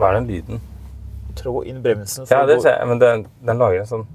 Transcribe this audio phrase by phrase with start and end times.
[0.00, 0.62] Hva er den lyden?
[1.38, 2.26] Trå inn bremsen.
[2.30, 4.06] Ja, det ser jeg, men den, den lager en sånn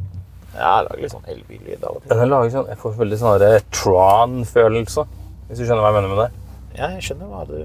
[0.56, 2.12] Ja, den lager litt sånn elbillyd av og til.
[2.12, 3.46] Den lager sånn Jeg får veldig sånn
[3.80, 5.06] Tron-følelse.
[5.48, 6.30] Hvis du skjønner hva jeg mener med det?
[6.76, 7.60] Ja, jeg skjønner hva du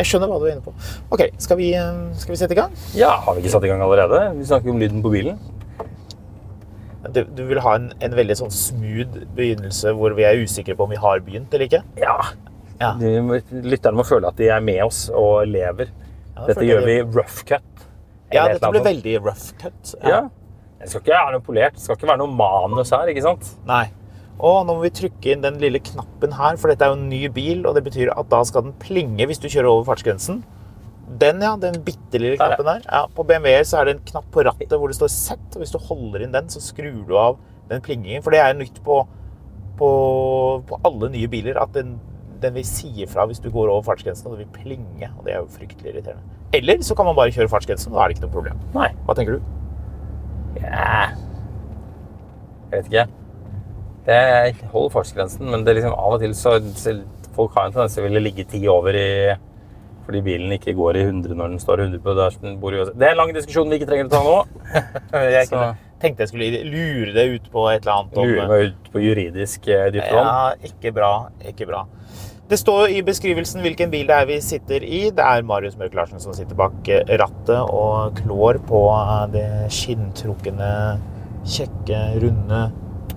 [0.00, 0.72] jeg skjønner hva du er inne på.
[1.12, 2.74] Ok, skal vi, eh, skal vi sette i gang?
[2.96, 4.20] Ja, har vi ikke satt i gang allerede?
[4.38, 5.40] Vi snakker om lyden på bilen.
[7.10, 10.84] Du, du vil ha en, en veldig sånn smooth begynnelse hvor vi er usikre på
[10.86, 11.82] om vi har begynt eller ikke?
[11.98, 12.16] Ja.
[12.80, 12.92] Ja.
[13.00, 15.90] Lytterne må føle at de er med oss og lever.
[16.48, 17.86] Dette gjør vi rough cut.
[18.32, 19.94] Ja, dette blir veldig rough cut.
[20.00, 20.08] Ja.
[20.08, 20.20] Ja.
[20.80, 21.74] Det skal ikke være noe polert.
[21.76, 23.50] Det skal ikke være noe manus her, ikke sant?
[23.68, 23.84] Nei.
[24.40, 27.10] Og nå må vi trykke inn den lille knappen her, for dette er jo en
[27.10, 30.40] ny bil, og det betyr at da skal den plinge hvis du kjører over fartsgrensen.
[31.20, 31.56] Den, ja.
[31.60, 32.86] Den bitte lille knappen der.
[32.86, 35.60] Ja, på BMW-er så er det en knapp på rattet hvor det står Z, og
[35.60, 38.24] hvis du holder inn den, så skrur du av den plingingen.
[38.24, 39.02] For det er nytt på,
[39.76, 39.90] på,
[40.70, 41.98] på alle nye biler at den,
[42.40, 45.10] den vil si ifra hvis du går over fartsgrensen, og det vil plinge.
[45.18, 46.39] Og det er jo fryktelig irriterende.
[46.52, 48.58] Eller så kan man bare kjøre fartsgrensen, da er det ikke noe problem.
[48.74, 48.88] Nei.
[49.06, 49.40] Hva tenker du?
[50.60, 51.12] Ja.
[52.70, 53.06] Jeg vet ikke.
[54.10, 56.96] Jeg holder fartsgrensen, men det er liksom av og til så så
[57.30, 59.36] Folk har en tendens til å ville ligge ti over i
[60.04, 63.12] fordi bilen ikke går i 100 når den står 100 på bor i- Det er
[63.12, 64.34] en lang diskusjon vi ikke trenger å ta nå.
[65.30, 68.16] Jeg Så- tenkte jeg skulle lure deg ut på et eller annet.
[68.16, 70.26] Lure meg ut på juridisk eh, dypt vann.
[70.26, 71.28] Ja, ikke bra.
[71.46, 71.84] Ikke bra.
[72.50, 75.04] Det står i beskrivelsen hvilken bil det er vi sitter i.
[75.14, 79.44] Det er Marius Mørk Larsen som sitter bak eh, rattet og klår på eh, det
[79.70, 80.70] skinntrukne,
[81.46, 82.64] kjekke, runde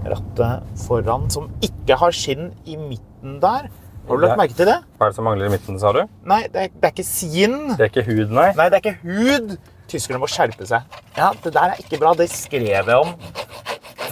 [0.06, 3.72] rattet foran, som ikke har skinn i midten der.
[4.06, 4.78] Har du lagt merke til det?
[5.00, 6.04] Hva er det som mangler i midten, sa du?
[6.30, 7.60] Nei, det er, det er ikke skinn.
[7.74, 8.48] Det er ikke hud, nei.
[8.60, 9.58] Nei, det er ikke hud.
[9.90, 11.02] Tyskerne må skjerpe seg.
[11.18, 12.14] Ja, det der er ikke bra.
[12.22, 13.18] Det skrev jeg om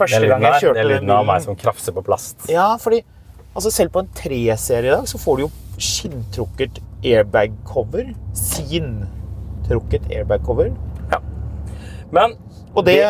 [0.02, 0.62] første gang jeg jeg den bilen.
[0.62, 2.50] Det er den lyden av meg som krafser på plast.
[2.50, 3.03] Ja, fordi
[3.56, 5.51] altså selv på en 3-serie i dag så får du jo
[5.81, 8.12] skinntrukket airbag-cover.
[8.38, 10.72] Sin-trukket airbag-cover.
[11.12, 11.19] Ja.
[12.11, 12.38] Men
[12.75, 13.01] Og det,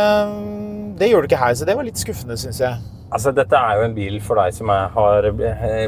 [0.97, 2.79] det gjør du ikke her, så det var litt skuffende, syns jeg.
[3.11, 5.27] altså, dette er jo en bil for deg som er, har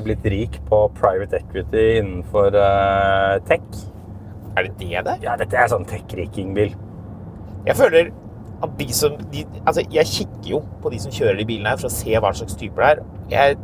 [0.06, 3.64] blitt rik på private equity innenfor uh, tech.
[4.58, 5.24] Er det det der?
[5.24, 6.76] Ja, dette er sånn tech-riking-bil.
[7.66, 8.12] Jeg føler
[8.64, 11.80] at de som de, Altså, jeg kikker jo på de som kjører de bilene her
[11.80, 13.02] for å se hva slags typer det er.
[13.32, 13.58] Jeg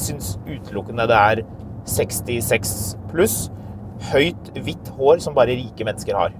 [0.00, 1.44] syns utelukkende det er
[1.88, 2.74] 66
[3.12, 3.38] pluss.
[4.12, 6.36] Høyt, hvitt hår som bare rike mennesker har.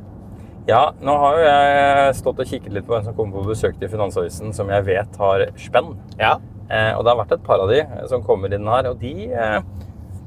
[0.68, 3.78] Ja, nå har jo jeg stått og kikket litt på hvem som kommer på besøk
[3.80, 5.94] til Finansavisen, som jeg vet har spenn.
[6.20, 6.34] Ja.
[6.68, 8.98] Eh, og det har vært et par av de eh, som kommer inn her, og
[9.00, 9.62] de, eh,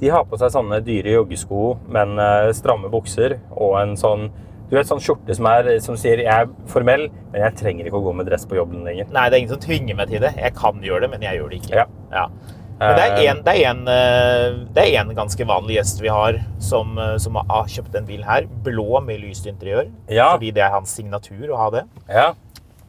[0.02, 4.32] de har på seg sånne dyre joggesko, men eh, stramme bukser, og en sånn,
[4.72, 8.02] du vet, sånn skjorte som, er, som sier, jeg er formell, men jeg trenger ikke
[8.02, 9.14] å gå med dress på jobben lenger.
[9.14, 10.34] Nei, det er ingen som tvinger meg til det.
[10.42, 11.84] Jeg kan gjøre det, men jeg gjør det ikke.
[11.84, 11.86] Ja.
[12.16, 12.26] Ja.
[12.82, 16.40] Men det er én en, det en, eh, det en ganske vanlig gjest vi har
[16.60, 18.48] som, eh, som har kjøpt en bil her.
[18.66, 19.92] Blå med lyst interiør.
[20.10, 20.32] Ja.
[20.34, 21.86] Fordi det er hans signatur å ha det.
[22.10, 22.32] Ja,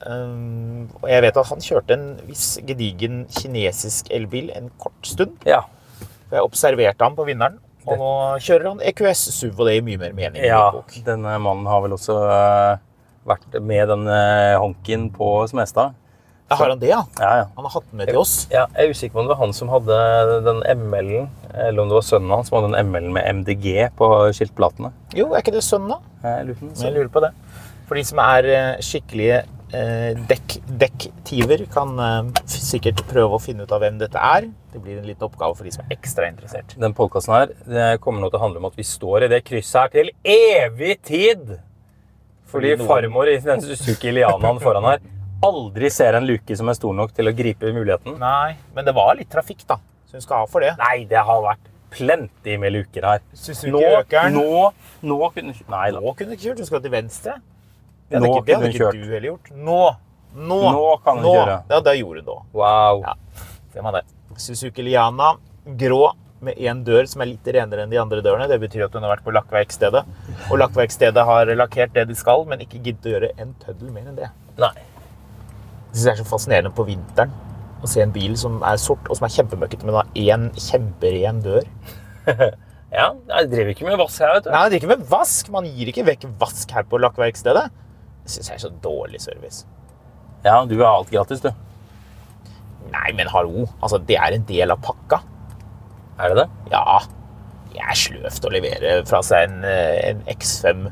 [0.02, 5.36] Um, og jeg vet at han kjørte en viss gedigen kinesisk elbil en kort stund.
[5.46, 5.62] ja.
[6.26, 7.58] For jeg observerte ham på vinneren.
[7.84, 8.10] Og nå
[8.40, 10.44] kjører han EQS SUV, og det gir mye mer mening.
[10.46, 10.70] ja
[11.04, 12.82] denne mannen har vel også eh,
[13.28, 15.92] vært med den eh, honken på Smestad.
[16.52, 17.00] Ja, har han det, ja?
[17.18, 17.46] Ja, ja.
[17.56, 18.34] Han har hatt den med til oss.
[18.52, 19.98] Ja, jeg er usikker på om det var han som hadde
[20.46, 23.66] den ML-en, eller om det var sønnen hans som hadde den ML-en med MDG
[23.98, 24.92] på skiltplatene.
[25.16, 26.14] Jo, er ikke det sønnen, da?
[26.28, 27.32] Jeg lurer jeg lurer på det.
[27.88, 29.42] For de som er eh, skikkelige
[29.76, 34.46] eh, dekk, dekktiver kan eh, sikkert prøve å finne ut av hvem dette er.
[34.72, 36.76] Det blir en liten oppgave for de som er ekstra interessert.
[36.80, 39.42] Den podkasten her det kommer nå til å handle om at vi står i det
[39.48, 41.58] krysset her til evig tid.
[42.52, 45.04] Fordi farmor i den Suzuki Lianaen foran her
[45.42, 48.16] aldri ser en luke som er stor nok til å gripe muligheten.
[48.20, 49.78] Nei, men det var litt trafikk, da.
[50.06, 50.74] Så hun skal ha for det.
[50.80, 53.22] Nei, det har vært plenty med luker her.
[53.36, 54.38] Suzuki Nå, øker den.
[54.38, 54.70] nå,
[55.08, 56.00] nå kunne Nei da.
[56.00, 56.62] Nå kunne du kjørt.
[56.62, 57.36] Du skal til venstre.
[58.08, 59.52] Det hadde Nå ikke, det hadde ikke du heller gjort.
[59.56, 59.78] Nå!
[60.32, 61.56] Nå, Nå kan hun kjøre.
[61.68, 62.36] Ja, det gjorde hun da.
[62.56, 63.02] Wow.
[63.04, 63.14] Ja,
[63.74, 64.04] det var det.
[64.40, 65.34] Suzuki Liana,
[65.80, 68.48] grå med én dør som er litt renere enn de andre dørene.
[68.50, 70.02] Det betyr at hun har vært på lakkverkstedet.
[70.48, 74.08] Og lakkverkstedet har lakkert det de skal, men ikke giddet å gjøre en tøddel mer
[74.08, 74.32] enn det.
[74.60, 74.72] Nei.
[75.92, 77.32] Jeg synes det er så fascinerende på vinteren
[77.82, 81.42] å se en bil som er sort og som er kjempemøkkete, men har én kjemperen
[81.44, 81.66] dør.
[82.92, 84.50] Ja, jeg driver ikke med vask her, vet du.
[84.52, 85.46] Nei, jeg driver ikke med vask.
[85.54, 87.62] Man gir ikke vekk vask her på lakkverkstedet.
[88.20, 89.62] Det syns jeg er så dårlig service.
[90.44, 91.48] Ja, du har alt gratis, du.
[92.92, 93.64] Nei, men hallo.
[93.80, 95.22] Altså, det er en del av pakka.
[96.20, 96.46] Er det det?
[96.74, 97.00] Ja,
[97.72, 100.84] det er sløvt å levere fra seg en, eh, en X5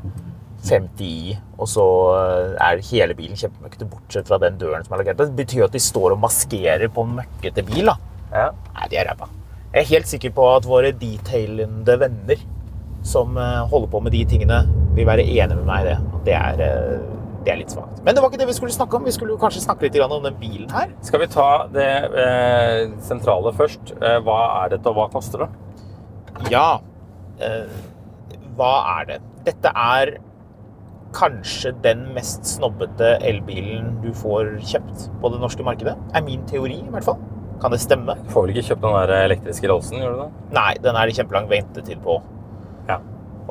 [0.67, 1.85] 50i, og så
[2.19, 5.21] eh, er hele bilen kjempemøkkete, bortsett fra den døren som er lakkert.
[5.23, 7.89] Det betyr at de står og maskerer på en møkkete bil.
[7.89, 7.97] da.
[8.31, 8.49] Ja.
[8.75, 9.29] Nei, de er ræva.
[9.71, 12.43] Jeg er helt sikker på at våre detailende venner
[13.07, 14.61] som eh, holder på med de tingene,
[14.95, 15.97] vil være enige med meg i det.
[16.27, 18.03] Det er, eh, det er litt svakt.
[18.05, 19.07] Men det var ikke det vi skulle snakke om.
[19.07, 20.93] Vi skulle jo kanskje snakke litt om den bilen her.
[21.01, 21.89] Skal vi ta det
[22.25, 23.95] eh, sentrale først?
[23.97, 25.51] Hva er dette, og hva koster det?
[26.53, 26.81] Ja.
[27.41, 27.79] Eh,
[28.57, 29.17] hva er det?
[29.47, 30.17] Dette er
[31.15, 35.95] kanskje den mest snobbete elbilen du får kjøpt på det norske markedet.
[36.15, 37.21] Er min teori, i hvert fall.
[37.61, 38.15] Kan det stemme?
[38.25, 40.01] Du får vel ikke kjøpt den der elektriske Rolsen?
[40.01, 40.29] gjør du det?
[40.57, 42.17] Nei, den er det kjempelang ventetid på.
[42.89, 42.97] Ja.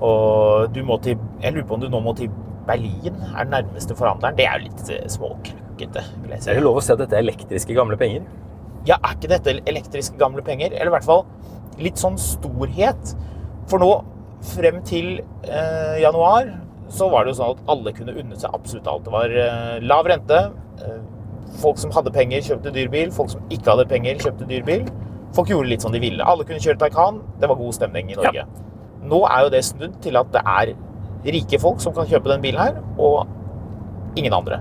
[0.00, 2.30] Og du må til Jeg lurer på om du nå må til
[2.66, 4.36] Berlin, er den nærmeste forhandleren.
[4.38, 6.50] Det er jo litt eh, vil jeg si.
[6.50, 8.26] Er det lov å si at dette er elektriske gamle penger?
[8.88, 10.74] Ja, er ikke dette elektriske gamle penger?
[10.74, 11.24] Eller i hvert fall
[11.80, 13.14] litt sånn storhet.
[13.70, 13.90] For nå,
[14.52, 16.50] frem til eh, januar,
[16.90, 19.06] så var det jo sånn at alle kunne unne seg absolutt alt.
[19.06, 20.40] Det var eh, lav rente.
[20.82, 20.98] Eh,
[21.62, 23.12] folk som hadde penger, kjøpte dyr bil.
[23.14, 24.84] Folk som ikke hadde penger, kjøpte dyr bil.
[25.36, 26.26] Folk gjorde litt som de ville.
[26.26, 27.20] Alle kunne kjøre Taycan.
[27.40, 28.46] Det var god stemning i Norge.
[29.10, 30.74] Nå er jo det snudd til at det er
[31.30, 34.60] rike folk som kan kjøpe denne bilen her, og ingen andre.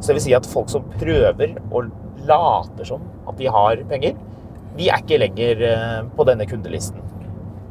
[0.00, 1.92] Så det vil si at folk som prøver og
[2.26, 4.16] later som at de har penger,
[4.76, 7.00] de er ikke lenger eh, på denne kundelisten.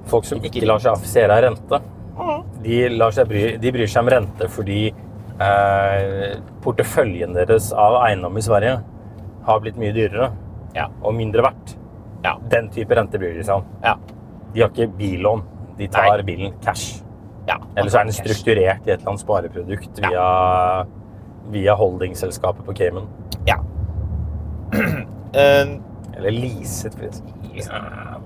[0.09, 1.81] Folk som ikke lar seg affisere av rente,
[2.63, 8.77] de, bry, de bryr seg om rente fordi eh, porteføljen deres av eiendom i Sverige
[9.45, 10.31] har blitt mye dyrere
[10.75, 10.87] Ja.
[11.03, 11.75] og mindre verdt.
[12.25, 12.37] Ja.
[12.51, 13.65] Den type rente bryr de seg om.
[13.83, 13.95] Ja.
[14.53, 15.43] De har ikke billån.
[15.77, 16.23] De tar Nei.
[16.23, 17.01] bilen cash.
[17.47, 17.57] ja.
[17.75, 20.25] Eller så er den strukturert i et eller annet spareprodukt via,
[21.51, 23.07] via holdingselskapet på Cayman.
[23.47, 23.59] Ja.
[25.35, 25.67] Eh,
[26.15, 27.65] Eller leaset, for det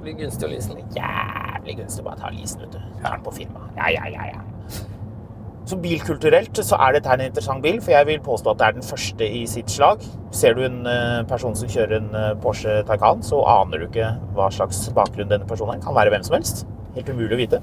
[0.04, 0.86] blir gunstig å lease den.
[0.96, 2.80] jævlig gunstig bare ta leasen, vet du.
[3.04, 3.68] Ta den på firma.
[3.78, 4.46] Ja, ja, ja, ja.
[5.70, 8.76] Så bilkulturelt så er dette en interessant bil, for jeg vil påstå at det er
[8.80, 10.02] den første i sitt slag.
[10.34, 14.08] Ser du en eh, person som kjører en eh, Porsche Taycan, så aner du ikke
[14.34, 15.84] hva slags bakgrunn denne personen er.
[15.84, 16.64] Kan være hvem som helst.
[16.96, 17.62] Helt umulig å vite.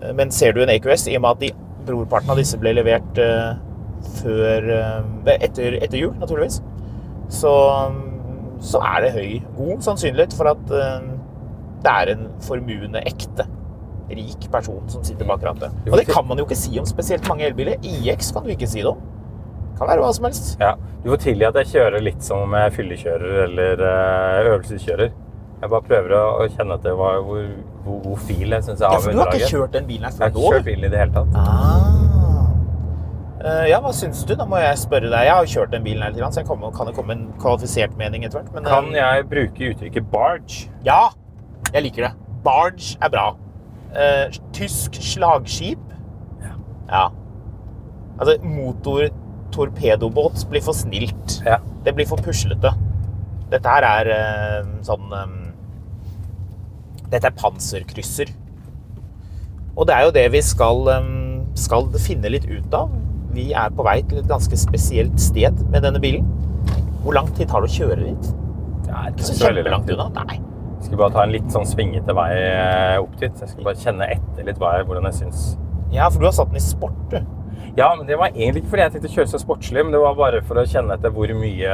[0.00, 1.52] Eh, Men ser du en AQS, i og med at de,
[1.86, 3.22] brorparten av disse ble levert
[4.18, 4.66] før
[5.32, 6.58] etter, etter jul, naturligvis,
[7.32, 7.52] så,
[8.64, 10.74] så er det høy, god sannsynlighet for at
[11.84, 13.46] det er en formuende, ekte,
[14.10, 15.72] rik person som sitter bak rattet.
[15.86, 17.78] Og det kan man jo ikke si om spesielt mange elbiler.
[17.82, 19.00] IX kan du ikke si det om.
[19.78, 20.56] Kan være hva som helst.
[20.60, 25.12] Ja, Du får tilgi at jeg kjører litt som om jeg fyllekjører eller eh, øvelseskjører.
[25.60, 27.46] Jeg bare prøver å, kjenne etter hva, hvor,
[27.84, 30.12] hvor god fil jeg syns jeg Ja, for du har ikke kjørt den bilen her
[30.12, 30.40] Jeg før har nå?
[30.40, 31.36] ikke kjørt bilen i det hele tatt.
[31.36, 32.00] Ah.
[33.40, 34.34] Eh, ja, hva syns du?
[34.36, 35.24] Da må jeg spørre deg.
[35.24, 37.96] Jeg har jo kjørt den bilen her litt, så jeg kan det komme en kvalifisert
[38.00, 38.52] mening etter hvert.
[38.52, 40.68] Men, eh, Kan jeg bruke uttrykket barge?
[40.84, 41.02] Ja,
[41.72, 42.12] jeg liker det.
[42.44, 43.26] Barge er bra.
[43.90, 45.78] Uh, tysk slagskip.
[46.90, 47.08] Ja.
[48.20, 51.42] Altså, motor-torpedobåt blir for snilt.
[51.46, 51.56] Ja.
[51.84, 52.70] Det blir for puslete.
[53.50, 55.36] Dette her er uh, sånn um,
[57.10, 58.26] Dette er panserkrysser.
[59.74, 62.90] Og det er jo det vi skal, um, skal finne litt ut av.
[63.34, 66.26] Vi er på vei til et ganske spesielt sted med denne bilen.
[67.00, 68.24] Hvor lang tid tar det å kjøre dit?
[68.84, 70.26] Det er Ikke så kjempelangt langt unna.
[70.26, 70.49] Nei.
[70.80, 73.36] Jeg skal bare ta en litt sånn svingete vei eh, opp dit.
[73.36, 75.42] Jeg skal bare kjenne etter litt jeg, hvordan jeg syns.
[75.92, 77.18] Ja, for du har satt den i sport, du.
[77.76, 80.00] Ja, men det var egentlig ikke fordi jeg tenkte å kjøre så sportslig, men det
[80.02, 81.68] var bare for å kjenne etter hvor mye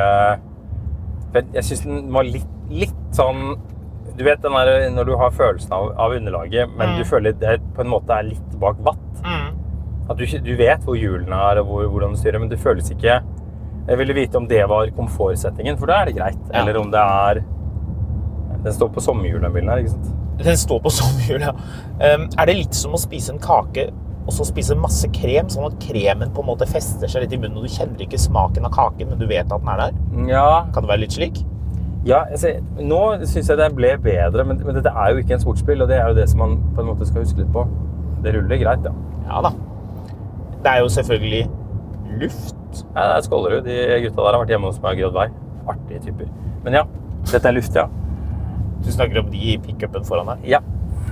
[1.36, 3.54] Jeg, jeg syns den var litt, litt sånn
[4.16, 6.98] Du vet den der når du har følelsen av, av underlaget, men Mm.
[6.98, 9.22] du føler det på en måte er litt bak vatt.
[10.08, 12.88] At du, du vet hvor hjulene er og hvor, hvordan du styrer, men det føles
[12.94, 13.20] ikke
[13.88, 16.38] Jeg ville vite om det var komfortsettingen, for da er det greit.
[16.50, 16.60] Ja.
[16.62, 17.40] Eller om det er
[18.66, 20.10] Den står på sommerhjul, den bilen her, ikke sant?
[20.42, 21.54] Den står på sommerhjul, ja.
[22.02, 23.86] Um, er det litt som å spise en kake
[24.26, 27.38] og så spise masse krem, sånn at kremen på en måte fester seg litt i
[27.38, 30.00] munnen, og du kjenner ikke smaken av kaken, men du vet at den er der?
[30.32, 31.44] Ja, Kan det være litt slik?
[32.06, 35.42] ja altså, nå syns jeg det ble bedre, men, men dette er jo ikke en
[35.42, 37.64] sportsbil, og det er jo det som man på en måte skal huske litt på.
[38.22, 38.92] Det ruller greit, ja.
[39.26, 39.50] Ja da.
[40.62, 41.44] Det er jo selvfølgelig
[42.20, 42.84] luft.
[42.94, 43.66] ja det er Skålerud.
[43.66, 45.26] De gutta der har vært hjemme hos meg og grodd vei.
[45.70, 46.30] Artige typer.
[46.66, 46.84] Men ja,
[47.32, 47.86] dette er luft, ja.
[48.84, 50.48] Du snakker om de i pickupen foran deg.
[50.56, 50.60] Ja.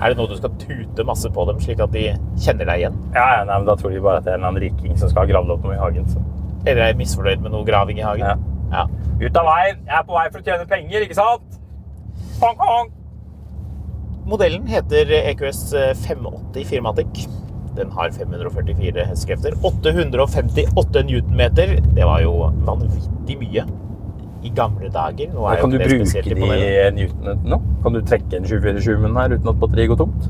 [0.02, 2.08] Er det noe du skal tute masse på dem, slik at de
[2.42, 2.96] kjenner deg igjen?
[3.14, 4.98] Ja, ja, nei, men Da tror de bare at det er en eller annen riking
[4.98, 6.08] som skal ha gravd opp noe i hagen.
[6.10, 6.22] Så.
[6.66, 8.26] Eller er misfornøyd med noe graving i hagen?
[8.26, 8.34] Ja.
[8.74, 8.88] Ja.
[9.20, 9.80] Ut av veien!
[9.86, 11.58] Jeg er på vei for å tjene penger, ikke sant?
[12.42, 12.92] Hong Kong!
[14.26, 15.62] Modellen heter EQS
[16.02, 17.26] 580 Firmatic.
[17.76, 19.56] Den har 544 hestekrefter.
[19.62, 21.76] 858 newtonmeter.
[21.94, 23.66] Det var jo vanvittig mye
[24.44, 25.30] i gamle dager.
[25.34, 26.48] Nå er Kan du bruke de
[26.98, 27.60] newtonene nå?
[27.84, 30.28] Kan du trekke en 24-7 med her uten at batteriet går tomt?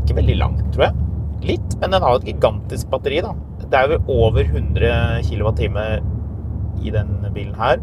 [0.00, 1.06] Ikke veldig langt, tror jeg.
[1.50, 3.22] Litt, men den har jo et gigantisk batteri.
[3.24, 3.32] da.
[3.70, 5.62] Det er jo over 100 kWt
[6.80, 7.80] i den bilen her.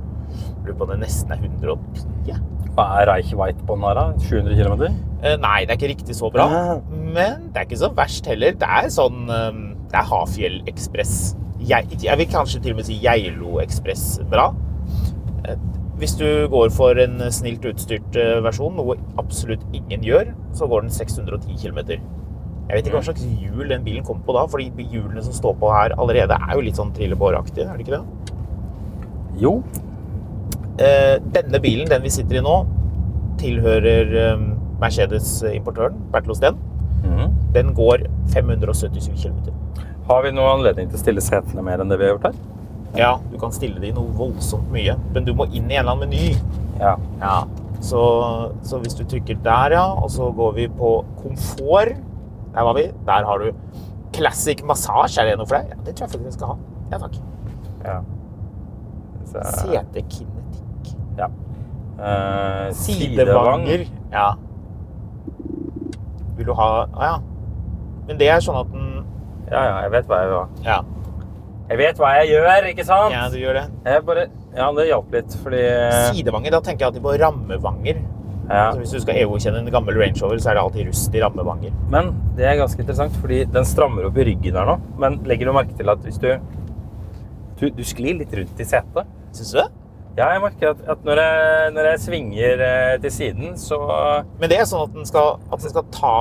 [0.65, 2.37] Lurer på om det nesten er 110.
[2.77, 4.05] Hva er Reichweit på den her, da?
[4.21, 4.83] 700 km?
[5.23, 6.45] Eh, Nei, det er ikke riktig så bra.
[6.45, 6.93] Ah.
[6.93, 8.53] Men det er ikke så verst heller.
[8.59, 11.15] Det er sånn eh, Det er Hafjell Ekspress.
[11.57, 14.51] Jeg, jeg vil kanskje til og med si Geilo Ekspress bra.
[15.47, 15.57] Eh,
[15.97, 20.85] Hvis du går for en snilt utstyrt eh, versjon, noe absolutt ingen gjør, så går
[20.85, 21.79] den 610 km.
[22.67, 25.55] Jeg vet ikke hva slags hjul den bilen kommer på da, fordi hjulene som står
[25.57, 28.35] på her allerede er jo litt sånn trillebåraktige, er det ikke det?
[29.41, 29.53] Jo.
[30.77, 32.57] Eh, Denne bilen, den vi sitter i nå,
[33.41, 34.37] tilhører
[34.81, 36.59] Mercedes-importøren, Bertil Osten.
[37.03, 37.33] Mhm.
[37.53, 39.53] Den går 577 km.
[40.07, 42.37] Har vi noen anledning til å stille setene mer enn det vi har gjort her?
[42.95, 45.97] Ja, du kan stille de noe voldsomt mye, men du må inn i en eller
[45.97, 46.37] annen meny.
[46.79, 46.95] Ja.
[47.21, 47.37] Ja.
[47.83, 47.99] Så,
[48.65, 51.97] så hvis du trykker der, ja, og så går vi på komfort.
[52.55, 52.87] Der var vi.
[53.05, 53.51] Der har du
[54.15, 55.19] classic massage.
[55.21, 55.73] Er det noe for deg?
[55.75, 56.57] Ja, det tror jeg faktisk jeg skal ha.
[56.91, 57.19] Ja, takk.
[57.85, 57.97] ja.
[59.27, 60.95] Så, Setekinetikk.
[61.19, 61.27] ja.
[61.97, 63.85] Eh, Sidevanger.
[64.11, 64.27] Ja.
[66.37, 67.15] Vil du ha ah, ja.
[68.07, 68.85] Men det er sånn at den
[69.47, 70.47] Ja, ja, jeg vet hva jeg vil ha.
[70.65, 70.77] Ja,
[71.67, 73.11] Jeg vet hva jeg gjør, ikke sant?
[73.11, 73.63] ja du gjør det.
[73.89, 75.63] Jeg bare, ja, det hjalp litt, fordi
[76.13, 77.97] Sidevanger, da tenker jeg alltid på rammevanger.
[78.47, 78.61] ja.
[78.69, 81.23] Altså, hvis du skal EU-kjenne en gammel Range Rover, så er det alltid rust i
[81.25, 81.73] rammevanger.
[81.91, 84.77] Men det er ganske interessant, fordi den strammer opp i ryggen her nå.
[85.03, 86.29] Men legger du merke til at hvis du
[87.57, 89.07] Du, du sklir litt rundt i setet.
[89.33, 89.67] Syns du det?
[90.17, 93.77] Ja, jeg merker at, at når, jeg, når jeg svinger eh, til siden, så
[94.39, 96.13] Men det er sånn at den skal, at den skal ta,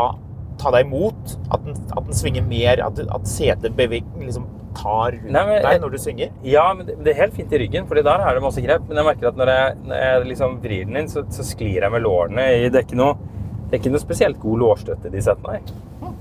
[0.58, 1.36] ta deg imot.
[1.52, 2.82] At den, at den svinger mer.
[2.86, 4.46] At, at setet liksom
[4.76, 6.30] tar rundt Nei, men- deg når du svinger.
[6.44, 8.84] Ja, men det, det er helt fint i ryggen, for der er det masse grep.
[8.88, 11.80] Men jeg merker at når jeg, når jeg liksom vrir den inn, så, så sklir
[11.80, 13.16] jeg med lårene i Det er ikke noe,
[13.70, 16.12] det er ikke noe spesielt god lårstøtte de setene her.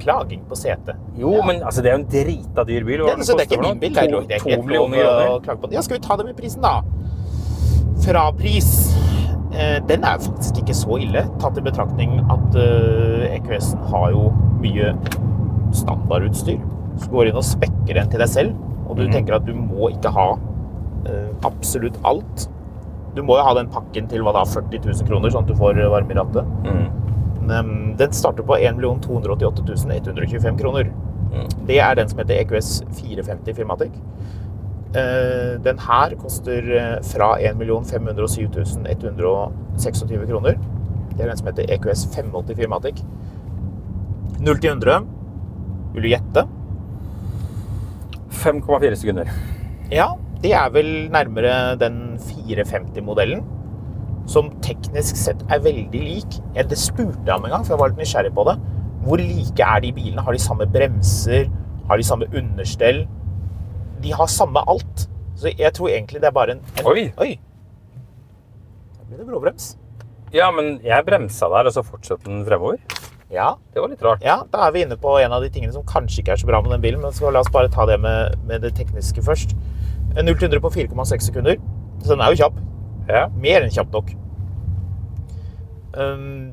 [0.00, 0.96] Klaging på setet.
[1.18, 1.44] Jo, Ja.
[1.46, 3.00] men altså, det er jo en drita dyr bil.
[3.26, 3.92] Så det er ikke min bil.
[3.94, 5.72] Det er, To, det er to millioner kroner.
[5.74, 6.80] Ja, skal vi ta det med prisen, da?
[8.06, 8.68] Fra pris.
[9.56, 14.28] Eh, Den er faktisk ikke så ille, tatt i betraktning at eh, EQS-en har jo
[14.60, 14.92] mye
[15.76, 16.60] standardutstyr.
[17.00, 19.14] Så går inn og spekker en til deg selv, og du mm.
[19.14, 20.28] tenker at du må ikke ha
[21.08, 22.46] eh, absolutt alt.
[23.16, 25.56] Du må jo ha den pakken til hva da, 40 000 kroner, sånn at du
[25.56, 26.54] får varme i rattet.
[26.66, 27.94] Mm.
[27.96, 29.64] Den starter på 1 288
[30.02, 30.90] 125 kroner.
[31.32, 31.46] Mm.
[31.68, 33.96] Det er den som heter EQS 450 Firmatic.
[34.96, 37.58] Eh, Den her koster eh, fra 1
[37.90, 40.56] 507 126 kroner.
[41.16, 43.02] Det er den som heter EQS 580 Firmatic.
[44.40, 45.04] 0 til 100.
[45.94, 46.46] Vil du gjette?
[48.30, 49.28] 5,4 sekunder.
[49.92, 50.08] Ja,
[50.42, 53.44] det er vel nærmere den 450-modellen.
[54.28, 56.40] Som teknisk sett er veldig lik.
[56.56, 58.56] Det spurte jeg om en gang, for jeg var litt nysgjerrig på det.
[59.06, 60.24] Hvor like er de bilene?
[60.26, 61.46] Har de samme bremser?
[61.88, 63.04] Har de samme understell?
[64.02, 65.08] De har samme alt.
[65.36, 67.08] Så jeg tror egentlig det er bare en, en Oi.
[67.20, 67.34] Oi!
[68.96, 69.74] Da blir det bråbrems.
[70.34, 72.80] Ja, men jeg bremsa der, og så fortsatte den fremover.
[73.30, 74.22] Ja, Det var litt rart.
[74.22, 76.46] ja, da er vi inne på en av de tingene som kanskje ikke er så
[76.46, 79.22] bra med den bilen, men så la oss bare ta det med, med det tekniske
[79.22, 79.56] først.
[80.14, 81.58] 0 til 100 på 4,6 sekunder.
[82.04, 82.60] Så den er jo kjapp.
[83.08, 83.26] Ja.
[83.34, 84.14] Mer enn kjapp nok.
[85.96, 86.52] Um,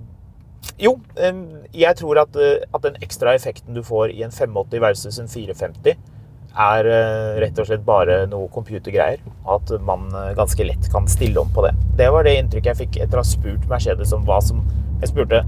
[0.80, 0.98] jo,
[1.30, 5.20] um, jeg tror at, uh, at den ekstra effekten du får i en 580 versus
[5.20, 5.98] en 450,
[6.54, 9.24] er uh, rett og slett bare noe computergreier.
[9.50, 11.74] At man uh, ganske lett kan stille om på det.
[11.98, 14.64] Det var det inntrykket jeg fikk etter å ha spurt Mercedes om hva som
[15.02, 15.42] Jeg spurte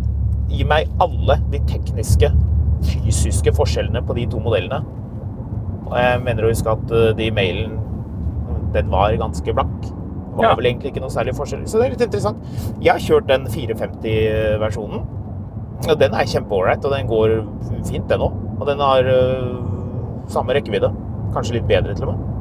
[0.51, 2.29] Gi meg alle de tekniske,
[2.85, 4.81] fysiske forskjellene på de to modellene.
[5.87, 7.79] Og jeg mener å huske at eh, de mailen,
[8.75, 9.87] den var ganske blank.
[9.87, 10.55] Det var Ja.
[10.59, 11.63] vel egentlig ikke noe særlig forskjell.
[11.65, 12.37] Så det er litt interessant.
[12.83, 15.05] Jeg har kjørt den 450-versjonen.
[15.89, 17.35] Og den er kjempeålreit, og den går
[17.89, 18.37] fint, den òg.
[18.59, 19.09] Og den har
[20.33, 20.89] samme rekkevidde.
[21.35, 22.31] Kanskje litt bedre, til og med.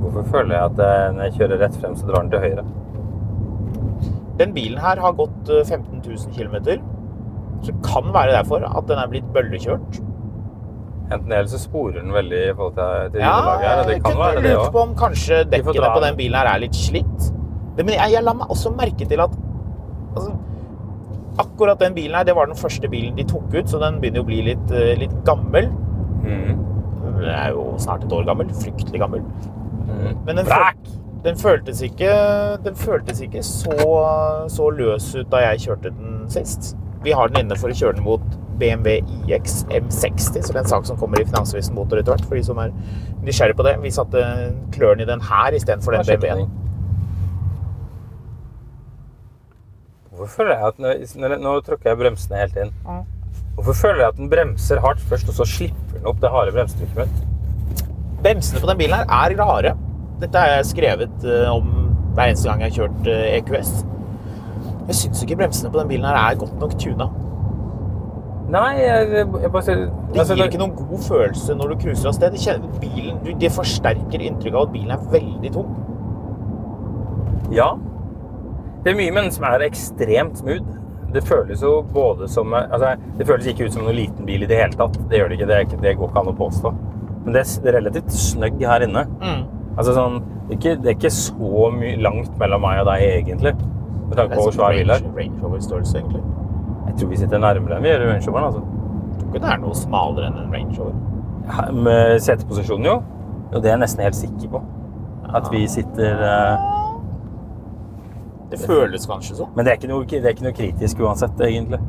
[0.00, 2.64] Hvorfor føler jeg at eh, når jeg kjører rett frem, så drar den til høyre?
[4.40, 6.56] Den bilen her har gått øh, 15 000 km.
[7.60, 10.00] Så det kan være derfor at den er blitt bøllekjørt.
[11.10, 13.82] Enten eller så sporer den veldig i forhold til, til Ja, her.
[13.88, 16.06] Det kan være det lurt på om kanskje dekkene på den.
[16.08, 17.30] den bilen her er litt slitt.
[17.80, 19.34] Men jeg, jeg la meg også merke til at
[20.16, 20.30] altså,
[21.38, 24.24] akkurat den bilen her, det var den første bilen de tok ut, så den begynner
[24.24, 25.70] å bli litt, eh, litt gammel.
[26.24, 26.58] Mm.
[27.20, 28.50] Den er jo snart et år gammel.
[28.62, 29.20] Fryktelig gammel.
[29.20, 30.24] Mm.
[30.26, 32.12] Men den, føl den føltes ikke,
[32.64, 33.74] den føltes ikke så,
[34.48, 36.74] så løs ut da jeg kjørte den sist.
[37.04, 38.24] Vi har den inne for å kjøre den mot
[38.60, 42.26] BMW iX M60, så det er en sak som kommer i Finansavisen Motor etter hvert,
[42.28, 42.74] for de som er
[43.24, 43.78] nysgjerrig på det.
[43.84, 44.24] Vi satte
[44.74, 46.50] klørne i den her istedenfor den BMW-en.
[50.20, 52.72] Hvorfor føler jeg at når, når, Nå tråkker jeg bremsene helt inn.
[53.56, 56.52] Hvorfor føler jeg at den bremser hardt først, og så slipper den opp det harde
[56.52, 57.86] bremsetrykket mitt?
[58.20, 59.72] Bremsene på den bilen her er rare.
[60.20, 61.72] Dette har jeg skrevet eh, om
[62.12, 63.72] hver eneste gang jeg har kjørt eh, EQS.
[64.90, 67.08] Jeg syns ikke bremsene på den bilen her er godt nok tuna.
[68.50, 72.10] Nei, jeg, jeg bare ser Det altså, gir ikke noen god følelse når du cruiser
[72.10, 72.36] av sted.
[72.36, 75.70] Det, bilen, det forsterker inntrykket av at bilen er veldig tung.
[77.54, 77.70] Ja.
[78.84, 80.78] Det er mye med den som er ekstremt smooth.
[81.10, 84.48] Det føles jo både som altså, Det føles ikke ut som noen liten bil i
[84.48, 84.96] det hele tatt.
[85.10, 85.48] Det gjør det ikke.
[85.50, 86.72] Det, det går ikke an å påstå.
[87.24, 89.04] Men det er, relativt snøgg her inne.
[89.76, 93.04] Altså sånn, det, er ikke, det er ikke så mye langt mellom meg og deg,
[93.20, 93.54] egentlig.
[94.08, 95.04] Med tanke på hvor svær bil er.
[95.16, 96.22] Range Rover-størrelse, egentlig.
[96.88, 98.48] Jeg tror vi sitter nærmere enn vi gjør i Range Roveren.
[98.48, 98.64] Altså.
[99.10, 100.98] Jeg tror ikke det er noe smalere enn en Range Rover.
[101.50, 102.96] Ja, Med seteposisjonen, jo.
[103.50, 104.62] Jo, det er jeg nesten helt sikker på.
[105.38, 106.68] At vi sitter eh,
[108.50, 109.50] Det føles kanskje sånn.
[109.56, 111.80] Men det er noe, det er ikke noe kritisk uansett, egentlig.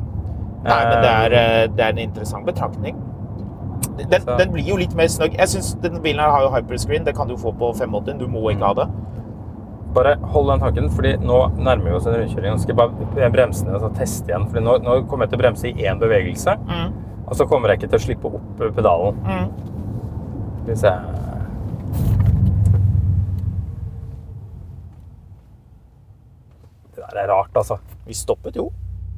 [0.62, 2.96] Nei, men det er, Eh, eh, det er en interessant betraktning.
[3.98, 5.34] Den, den blir jo litt mer snøgg.
[5.38, 7.04] Jeg synes Denne bilen har jo hyperscreen.
[7.04, 8.18] Det kan du få på 580.
[8.18, 8.86] Du må ikke ha det.
[9.94, 12.54] Bare hold den tanken, fordi nå nærmer vi oss en rundkjøring.
[12.54, 12.78] Nå skal jeg
[13.16, 14.46] bare bremse ned og teste igjen.
[14.48, 16.54] Fordi nå, nå kommer jeg til å bremse i én bevegelse,
[17.26, 19.18] og så kommer jeg ikke til å slippe opp pedalen.
[20.62, 20.94] Skal vi se
[27.12, 27.76] Det der er rart, altså.
[28.06, 28.70] Vi stoppet jo.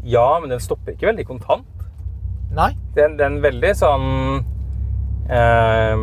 [0.03, 1.85] Ja, men den stopper ikke veldig kontant.
[2.55, 2.73] Nei.
[2.97, 4.09] Den, den veldig sånn
[5.31, 6.03] eh,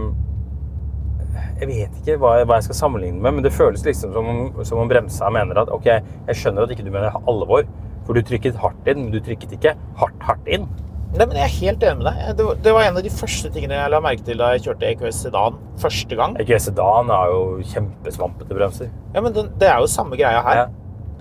[1.61, 4.39] Jeg vet ikke hva, hva jeg skal sammenligne med, men det føles liksom som om,
[4.67, 7.67] som om bremsa mener at OK, jeg skjønner at ikke du mener alvor,
[8.07, 10.65] for du trykket hardt inn, men du trykket ikke hardt, hardt inn.
[11.11, 12.19] Nei, men Jeg er helt enig med deg.
[12.39, 14.63] Det var, det var en av de første tingene jeg la merke til da jeg
[14.63, 16.37] kjørte EQS Sedan første gang.
[16.39, 18.93] EQS Sedan har jo kjempesvampete bremser.
[19.11, 20.61] Ja, men det, det er jo samme greia her.
[20.63, 20.69] Ja.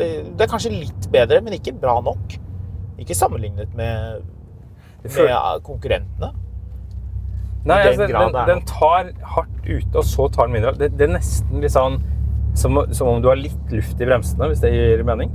[0.00, 2.36] Det, det er kanskje litt bedre, men ikke bra nok.
[3.00, 4.22] Ikke sammenlignet med,
[5.04, 6.34] med konkurrentene.
[7.68, 10.72] Nei, den altså, den, den tar hardt ute, og så tar den mindre.
[10.80, 11.98] Det, det er nesten litt sånn
[12.56, 15.32] som, som om du har litt luft i bremsene, hvis det gir mening.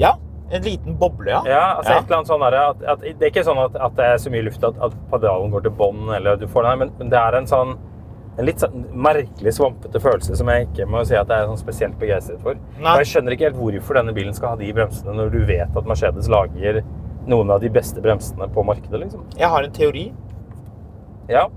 [0.00, 0.16] Ja,
[0.50, 1.42] en liten boble, ja.
[1.46, 3.96] Ja, altså et eller annet sånn der, at, at Det er ikke sånn at, at
[3.98, 6.72] det er så mye luft at, at pedalen går til bånn, eller du får den
[6.72, 7.76] her, men, men det er en sånn
[8.38, 11.58] en litt sånn merkelig svampete følelse som jeg ikke må si at jeg er sånn
[11.58, 12.58] spesielt begeistret for.
[12.78, 12.92] Nei.
[12.92, 15.78] Og jeg skjønner ikke helt hvorfor denne bilen skal ha de bremsene når du vet
[15.80, 16.82] at Mercedes lager
[17.28, 19.24] noen av de beste bremsene på markedet, liksom.
[19.36, 20.04] Jeg har en teori.
[21.28, 21.48] Ja.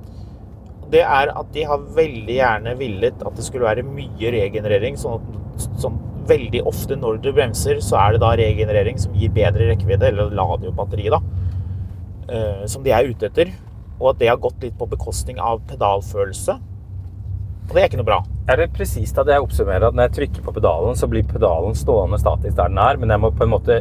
[0.92, 4.98] Det er at de har veldig gjerne villet at det skulle være mye regenerering.
[5.00, 9.32] Sånn at sånn veldig ofte når du bremser, så er det da regenerering som gir
[9.34, 11.22] bedre rekkevidde, eller lader jo batteriet, da.
[12.32, 13.54] Uh, Som de er ute etter.
[14.02, 16.58] Og at det har gått litt på bekostning av pedalfølelse.
[17.72, 18.18] Og det er ikke noe bra.
[18.52, 21.72] Er det presist at jeg oppsummerer at når jeg trykker på pedalen, så blir pedalen
[21.80, 23.78] stående statisk der den er, men jeg må på en måte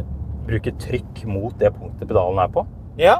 [0.47, 2.63] bruke trykk mot det punktet pedalen er på?
[2.95, 3.17] Ja.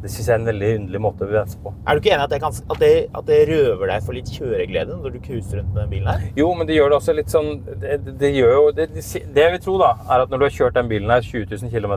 [0.00, 1.74] Det syns jeg er en veldig underlig måte å bremse på.
[1.84, 4.32] Er du ikke enig at, det kan, at, det, at det røver deg for litt
[4.32, 6.24] kjøreglede når du cruiser rundt med den bilen her?
[6.40, 7.52] Jo, men det gjør det også litt sånn
[7.84, 10.56] Det, det gjør jo det, det jeg vil tro, da, er at når du har
[10.56, 11.94] kjørt den bilen her 20 000 km,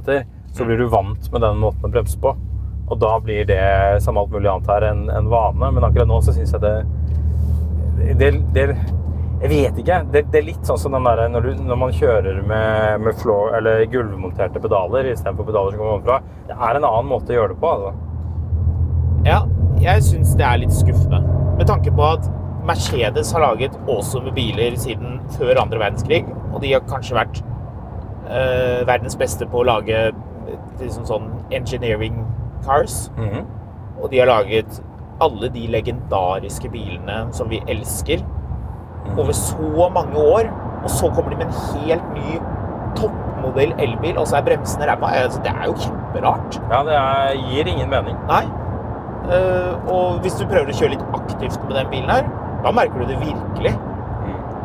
[0.60, 2.36] så blir du vant med den måten å bremse på.
[2.90, 3.64] Og da blir det,
[4.04, 5.72] som alt mulig annet her, en, en vane.
[5.72, 6.76] Men akkurat nå så syns jeg det,
[8.20, 8.66] det, det
[9.40, 10.02] Jeg vet ikke.
[10.12, 13.16] Det, det er litt sånn som den der, når, du, når man kjører med, med
[13.22, 16.18] floor, eller gulvmonterte pedaler istedenfor pedaler som kommer ovenfra.
[16.50, 17.72] Det er en annen måte å gjøre det på.
[17.78, 17.94] altså.
[19.28, 19.40] Ja,
[19.80, 21.22] jeg syns det er litt skuffende.
[21.56, 22.28] Med tanke på at
[22.68, 26.26] Mercedes har laget awesome biler siden før andre verdenskrig.
[26.52, 27.40] Og de har kanskje vært
[28.28, 30.10] øh, verdens beste på å lage
[30.80, 32.22] liksom sånn engineering
[32.66, 33.08] cars.
[33.18, 33.48] Mhm.
[34.00, 34.82] Og de har laget
[35.22, 38.24] alle de legendariske bilene som vi elsker
[39.18, 40.50] over så mange år,
[40.84, 42.40] og så kommer de med en helt ny
[42.98, 45.12] toppmodell elbil, og så er bremsene ræva.
[45.24, 46.60] Altså, det er jo kjemperart.
[46.72, 48.18] Ja, det er, gir ingen mening.
[48.30, 48.44] Nei.
[49.30, 52.30] Eh, og hvis du prøver å kjøre litt aktivt med den bilen her,
[52.64, 53.76] da merker du det virkelig.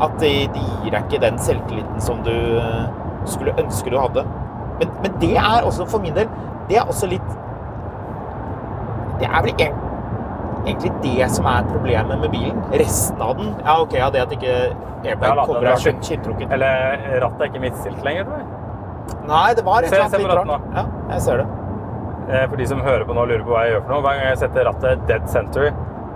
[0.04, 2.86] At de, de gir deg ikke den selvtilliten som du eh,
[3.30, 4.24] skulle ønske du hadde.
[4.80, 6.30] Men, men det er også, for min del,
[6.68, 7.26] det er også litt
[9.20, 9.83] Det er vel egent-
[10.64, 12.60] egentlig det som er problemet med bilen.
[12.72, 14.54] Resten av den Ja, OK, ja, det at ikke
[15.04, 16.52] Ja, airbag da, kommer er av skinntrukket.
[16.54, 18.48] Eller rattet er ikke midtstilt lenger, tror jeg.
[19.28, 20.68] Nei, det var et og eller annet litt rart.
[20.74, 21.48] Ja, jeg ser det.
[22.24, 24.04] Eh, For de som hører på nå og lurer på hva jeg gjør for noe.
[24.06, 25.74] Hver gang jeg setter rattet dead center,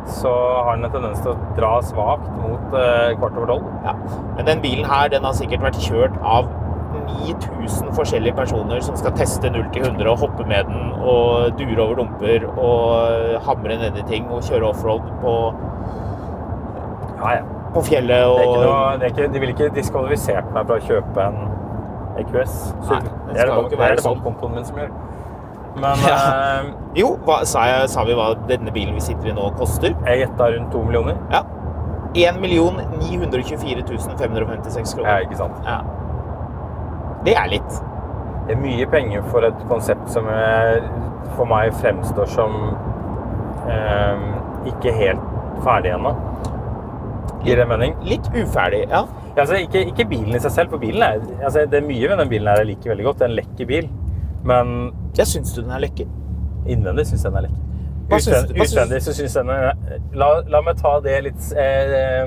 [0.09, 0.33] så
[0.65, 3.67] har den en tendens til å dra svakt mot eh, kvart over tolv.
[3.85, 3.93] Ja.
[4.39, 6.49] Men den bilen her, den har sikkert vært kjørt av
[6.95, 11.83] 9000 forskjellige personer som skal teste 0 til 100 og hoppe med den og dure
[11.85, 15.35] over dumper og hamre ned i ting og kjøre offroad på,
[17.19, 17.43] Ja, ja.
[17.75, 20.79] på fjellet Det er ikke noe, det er ikke, de ville ikke diskvalifisert meg fra
[20.79, 21.39] å kjøpe en
[22.19, 22.55] EQS.
[22.89, 23.01] Nei,
[23.33, 24.19] det er det, ikke være det sånn.
[24.25, 24.91] bankkontoen min som gjør.
[25.79, 26.17] Men Ja.
[26.65, 29.95] øh, Jo, hva, sa, jeg, sa vi hva denne bilen vi sitter i nå koster?
[30.07, 31.15] jeg gjetta rundt to millioner.
[31.31, 31.43] Ja.
[32.15, 33.85] 1 924
[34.19, 35.59] 556 Ja, ikke sant?
[35.67, 35.83] Ja.
[37.27, 37.79] Det er litt.
[38.49, 40.79] Det er mye penger for et konsept som eh,
[41.37, 42.55] for meg fremstår som
[43.69, 44.23] eh,
[44.71, 45.25] ikke helt
[45.65, 46.15] ferdig ennå.
[47.45, 47.95] Gir det mening?
[48.09, 49.05] Litt uferdig, ja.
[49.37, 52.09] Ja, altså, ikke, ikke bilen i seg selv, for bilen er, altså, det er mye
[52.11, 53.21] ved den bilen her jeg liker veldig godt.
[53.21, 53.91] Det er en lekker bil.
[54.49, 54.73] Men
[55.19, 56.09] Jeg syns du den er lekker?
[56.69, 57.65] innvendig syns jeg den er lekker.
[58.65, 62.27] Utvendig så syns jeg den er la, la meg ta det litt eh,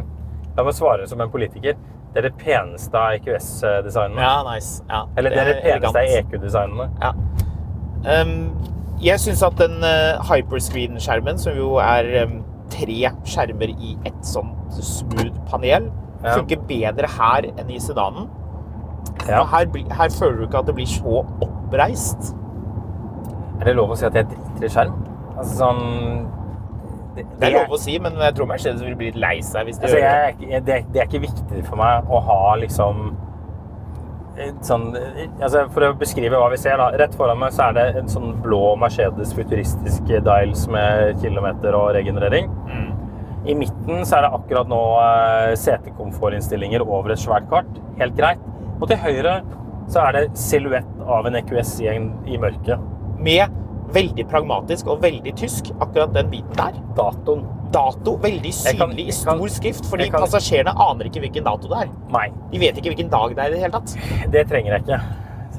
[0.57, 1.75] La meg svare som en politiker.
[2.11, 4.19] Det er det peneste av EQS-designene.
[4.21, 4.83] Ja, nice.
[4.89, 6.15] Ja, Eller det er det peneste av.
[6.17, 6.89] EQ-designene.
[7.01, 7.11] Ja.
[8.21, 8.33] Um,
[9.01, 12.41] jeg syns at den uh, hyperscreen-skjermen, som jo er um,
[12.73, 15.87] tre skjermer i ett sånt smooth panel,
[16.21, 16.35] Ja.
[16.37, 18.27] funker bedre her enn i sedanen.
[19.27, 19.39] Ja.
[19.49, 19.65] Her,
[19.97, 22.35] her føler du ikke at det blir så oppreist.
[23.61, 24.93] Er det lov å si at jeg driter i skjerm?
[25.37, 25.81] Altså sånn
[27.15, 29.67] det, Det er lov å si, men jeg tror Mercedes vil bli litt lei seg
[29.67, 30.49] hvis de Altså, gjør det.
[30.53, 33.11] jeg, det, det er ikke viktig for meg å ha liksom
[34.65, 34.85] sånn,
[35.43, 36.87] altså For å beskrive hva vi ser, da.
[36.97, 41.91] Rett foran meg så er det en sånn blå Mercedes futuristisk dials med kilometer og
[41.97, 42.47] regenerering.
[43.41, 47.69] I midten så er det akkurat nå eh, setekomfortinnstillinger over et svært kart.
[47.97, 48.41] Helt greit.
[48.79, 49.39] Og til høyre
[49.91, 52.81] så er det silhuett av en EQS i, en, i mørket.
[53.21, 53.49] Med
[53.93, 56.77] veldig pragmatisk og veldig tysk, akkurat den biten der.
[56.97, 57.45] Datoen.
[57.71, 61.77] Dato veldig synlig i stor skrift, fordi jeg kan- passasjerene aner ikke hvilken dato det
[61.87, 61.89] er.
[62.11, 63.95] Nei, De vet ikke hvilken dag det er i det hele tatt.
[64.31, 65.01] det trenger jeg ikke.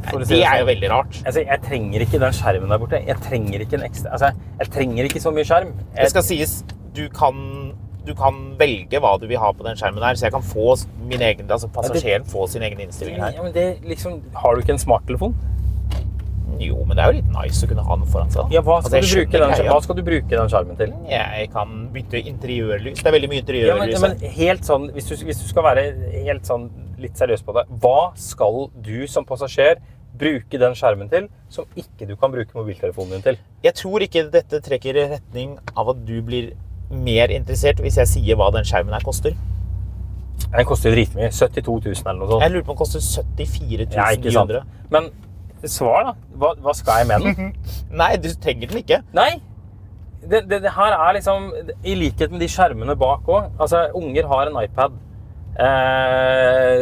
[0.03, 0.67] Nei, si Det er jo sånn.
[0.67, 1.23] veldig rart.
[1.25, 3.07] Altså, jeg trenger ikke den skjermen der borte.
[3.07, 5.73] Jeg trenger ikke en ekstra Altså, jeg trenger ikke så mye skjerm.
[5.97, 7.73] Det skal sies, du kan,
[8.05, 10.85] du kan velge hva du vil ha på den skjermen der, så jeg kan få
[11.07, 13.31] min egen, altså passasjeren få sin egen innstilling her.
[13.33, 15.35] ja, men det liksom Har du ikke en smarttelefon?
[16.61, 18.43] Jo, men det er jo litt nice å kunne ha den foran seg.
[18.43, 18.55] da.
[18.55, 20.93] Ja, hva Altså, skal, altså, du bruke den, hva skal du bruke den skjermen til?
[21.09, 23.01] Jeg kan bytte interiørlys.
[23.03, 23.93] Det er veldig mye Ja, interiørlys.
[23.95, 25.85] ja, men helt sånn, hvis du, hvis du skal være
[26.27, 29.81] helt sånn litt seriøs på det, hva skal du som passasjer
[30.19, 33.39] bruke den skjermen til som ikke du kan bruke mobiltelefonen din til?
[33.65, 36.53] Jeg tror ikke dette trekker i retning av at du blir
[36.93, 39.33] mer interessert hvis jeg sier hva den skjermen her koster.
[40.53, 41.31] Den koster jo dritmye.
[41.33, 42.43] 72 000 eller noe sånt.
[42.45, 44.51] Jeg lurer på om den koster 74 Ja, ikke sant.
[44.53, 44.65] 900.
[44.93, 45.11] Men
[45.71, 46.13] svar, da.
[46.41, 47.55] Hva, hva skal jeg med den?
[47.95, 49.03] Nei, du trenger den ikke.
[49.15, 49.31] Nei!
[50.23, 51.49] Det, det, det her er liksom
[51.83, 53.49] I likhet med de skjermene bak òg.
[53.59, 54.93] Altså, unger har en iPad.
[55.53, 56.77] Eh,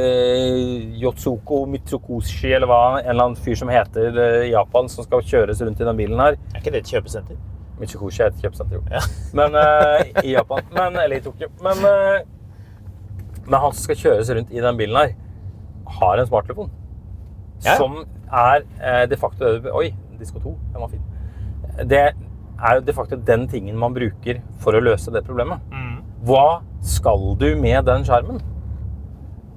[1.01, 5.25] Yotsuko Mitsukoshi, eller hva, en eller annen fyr som heter eh, i Japan, som skal
[5.27, 6.37] kjøres rundt i den bilen her.
[6.53, 7.41] Er ikke det et kjøpesenter?
[7.81, 8.83] Mitsukoshi er et kjøpesenter, jo.
[8.93, 9.01] Ja.
[9.41, 10.69] Men, eh, I Japan.
[10.77, 11.49] Men, eller i Tokyo.
[11.65, 12.21] Men, eh,
[13.47, 15.17] men han som skal kjøres rundt i den bilen her,
[16.01, 16.71] har en smarttelefon.
[17.65, 17.75] Ja.
[17.81, 20.57] Som er eh, de facto Oi, Disko 2.
[20.73, 21.03] Den var fin.
[21.91, 22.05] Det
[22.61, 25.63] er jo de facto den tingen man bruker for å løse det problemet.
[26.29, 28.41] Hva skal du med den skjermen?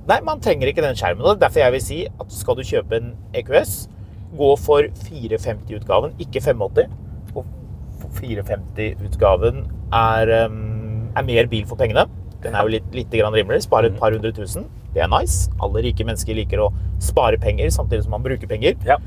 [0.08, 1.26] Nei, man trenger ikke den skjermen.
[1.26, 3.74] og Derfor jeg vil si at skal du kjøpe en EQS,
[4.40, 6.96] gå for 450-utgaven, ikke 580.
[7.36, 7.46] Og
[8.20, 9.64] 450-utgaven
[9.96, 12.08] er, um, er mer bil for pengene.
[12.44, 13.64] Den er jo litt, litt rimelig.
[13.68, 14.68] Sparer et par hundre tusen.
[14.94, 15.50] Det er nice.
[15.64, 16.72] Alle rike mennesker liker å
[17.04, 18.78] spare penger samtidig som man bruker penger.
[18.88, 19.00] Ja.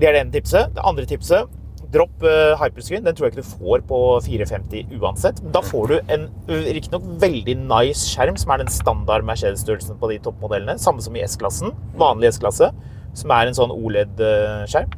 [0.00, 0.74] Det er det ene tipset.
[0.76, 1.56] Det andre tipset
[1.90, 3.02] Dropp uh, hyperscreen.
[3.02, 5.40] Den tror jeg ikke du får på 450 uansett.
[5.54, 10.20] Da får du en riktignok veldig nice skjerm, som er den standard Mercedes-størrelsen på de
[10.22, 10.78] toppmodellene.
[10.78, 11.74] Samme som i S-klassen.
[11.98, 12.70] Vanlig S-klasse.
[13.18, 14.94] Som er en sånn OLED-skjerm.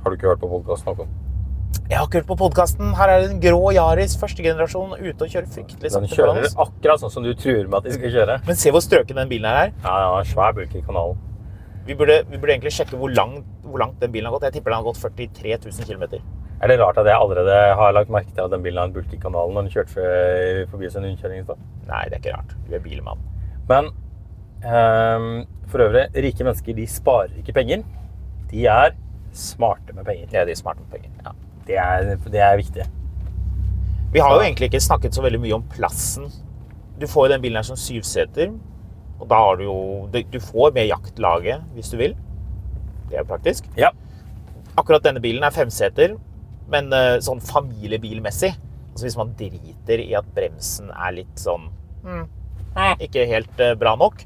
[0.00, 1.04] Har du ikke hørt på podkasten?
[1.84, 2.94] Jeg har ikke hørt på podkasten.
[2.96, 6.38] Her er det en grå Yaris, første generasjon, ute og kjører fryktelig sakte Den kjører
[6.38, 6.54] balans.
[6.64, 8.36] akkurat sånn som du tror med at de skal kjøre.
[8.46, 9.74] Men se hvor strøken den bilen her er.
[9.84, 11.20] Ja, en svær bulk i kanalen.
[11.84, 14.46] Vi burde, vi burde egentlig sjekke hvor langt, hvor langt den bilen har gått.
[14.48, 16.24] Jeg tipper den har gått 43 000 km.
[16.64, 18.96] Er det rart at jeg allerede har lagt merke til at den bilen har en
[18.96, 21.60] bulk i kanalen når den kjørte forbi sin rundkjøring i stad?
[21.90, 22.56] Nei, det er ikke rart.
[22.64, 23.20] Du er bilmann.
[23.68, 23.92] Men
[24.64, 25.30] um,
[25.68, 27.84] for øvrig, rike mennesker de sparer ikke penger.
[28.48, 28.96] De er
[29.36, 30.32] smarte med penger.
[30.32, 31.12] Ja, de er smarte med penger.
[31.26, 31.36] Ja.
[31.68, 32.86] Det er, det er viktig.
[34.14, 36.28] Vi har jo egentlig ikke snakket så veldig mye om plassen.
[37.00, 38.52] Du får jo den bilen her som syvseter.
[39.18, 39.78] Og da har du jo
[40.32, 42.14] Du får med jaktlaget hvis du vil.
[43.08, 43.66] Det er jo praktisk.
[43.78, 43.90] Ja.
[44.76, 46.16] Akkurat denne bilen er femseter,
[46.70, 48.52] men eh, sånn familiebilmessig.
[48.92, 51.66] Altså hvis man driter i at bremsen er litt sånn
[52.06, 52.24] mm,
[53.02, 54.22] Ikke helt eh, bra nok.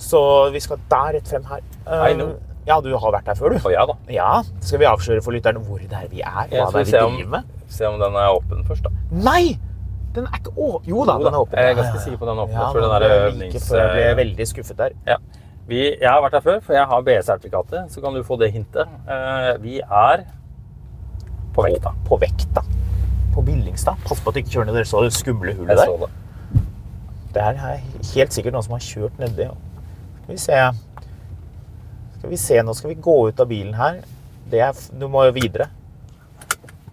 [0.00, 1.60] Så vi skal der rett frem her.
[1.86, 2.34] I know.
[2.66, 3.58] Ja, du har vært der før, du.
[3.64, 3.94] Og jeg, da.
[4.12, 6.46] Ja, Skal vi avsløre for lytterne hvor det er vi er?
[6.52, 7.48] Hva så det er vi driver med?
[7.68, 8.90] Se om den er åpen først, da.
[9.10, 9.58] Nei!
[10.14, 10.86] Den er ikke åpen.
[10.92, 11.58] Jo da, Jo den er åpen.
[11.58, 12.04] jeg er ganske ja, ja.
[12.04, 12.54] sikker på den er åpen.
[12.60, 14.90] Ja, for den der er er øvnings- like før jeg ble veldig skuffet der.
[15.08, 15.16] Ja.
[15.66, 17.90] Vi, jeg har vært her før, for jeg har BE-sertifikatet.
[17.94, 18.86] Så kan du få det hintet.
[19.08, 20.24] Eh, vi er
[21.54, 21.94] på vekta.
[22.08, 22.62] På vekta.
[23.34, 23.96] På Billingstad.
[24.04, 25.86] Pass på at du ikke kjører ned dere så det skumle hullet Jeg der.
[25.86, 26.62] så det.
[27.32, 27.80] Det er
[28.14, 29.46] helt sikkert noen som har kjørt nedi.
[29.48, 30.58] Skal vi se.
[32.22, 33.96] Skal vi se, nå skal vi gå ut av bilen her.
[34.46, 35.64] Det er, du må jo videre.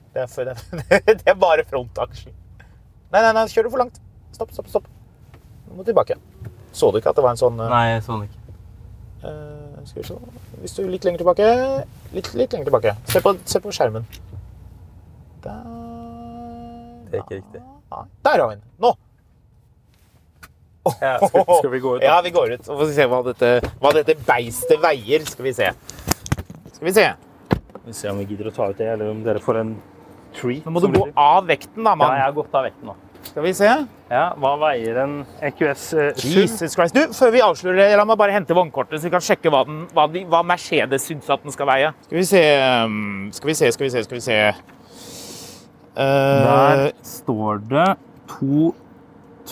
[0.09, 0.49] Det er, for,
[1.05, 2.33] det er, bare frontaksjen.
[3.13, 3.99] Nei, nei, nei, kjører du for langt.
[4.33, 4.87] Stopp, stopp, stopp.
[5.67, 6.17] Du må tilbake.
[6.73, 8.57] Så du ikke at det var en sånn eh, Nei, jeg så den ikke.
[9.21, 10.17] Uh, skal vi se.
[10.63, 11.51] Hvis du litt lenger tilbake
[12.15, 12.95] Litt, litt lenger tilbake.
[13.13, 14.09] Se på, se på skjermen.
[15.45, 15.61] Der
[17.05, 17.61] Det er ikke riktig.
[18.25, 18.65] Der har vi den.
[18.81, 18.95] Nå!
[21.02, 22.02] Ja, skal, skal vi gå ut?
[22.02, 22.08] da?
[22.12, 22.67] Ja, vi går ut.
[22.69, 25.25] Og får se hva dette, hva dette beistet veier.
[25.30, 25.71] Skal vi se.
[26.75, 27.08] Skal vi se.
[27.86, 29.75] Vi ser om vi gidder å ta ut det, eller om dere får en
[30.38, 30.62] tree.
[30.65, 32.97] Nå må du gå av vekten, da, Ja, jeg har gått av vekten nå.
[33.30, 33.69] Skal vi se.
[34.10, 35.82] Ja, Hva veier en EQS
[36.17, 36.30] 7?
[36.34, 36.95] Jesus Christ.
[36.95, 39.63] Du, før vi avslører det, la meg bare hente vognkortet, så vi kan sjekke hva,
[39.67, 41.91] den, hva, de, hva Mercedes syns at den skal veie.
[42.08, 42.43] Skal vi se
[42.88, 44.39] um, Skal vi se, skal vi se, skal vi se.
[45.99, 46.04] Uh,
[46.45, 47.88] Der står det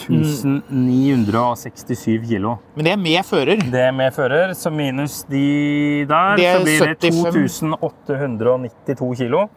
[0.06, 2.58] 2967 kilo.
[2.76, 3.58] men det er med fører.
[3.72, 9.48] Det med fører, så minus de der, er så blir det 2892 kilo.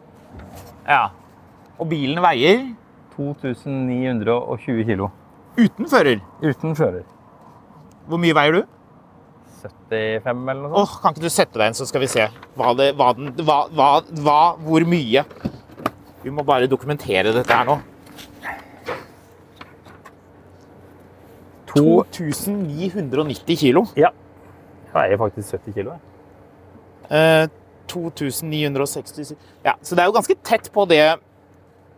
[0.87, 1.07] Ja.
[1.79, 2.59] Og bilen veier
[3.15, 5.09] 2920 kilo.
[5.57, 6.19] uten fører.
[6.41, 7.03] Uten fører.
[8.07, 8.63] Hvor mye veier du?
[9.61, 11.01] 75 eller noe Åh, sånt.
[11.03, 12.25] kan ikke du sette deg inn, så skal vi se
[12.57, 14.01] hva det, hva den, hva, hva,
[14.65, 15.23] hvor mye.
[16.23, 17.77] Vi må bare dokumentere dette her nå.
[21.75, 23.85] 2990 kilo.
[23.97, 24.11] Ja.
[24.91, 25.91] Jeg veier faktisk 70 kilo.
[25.91, 25.99] jeg.
[27.11, 27.47] Eh,
[27.91, 31.01] 2960 Ja, så det er jo ganske tett på det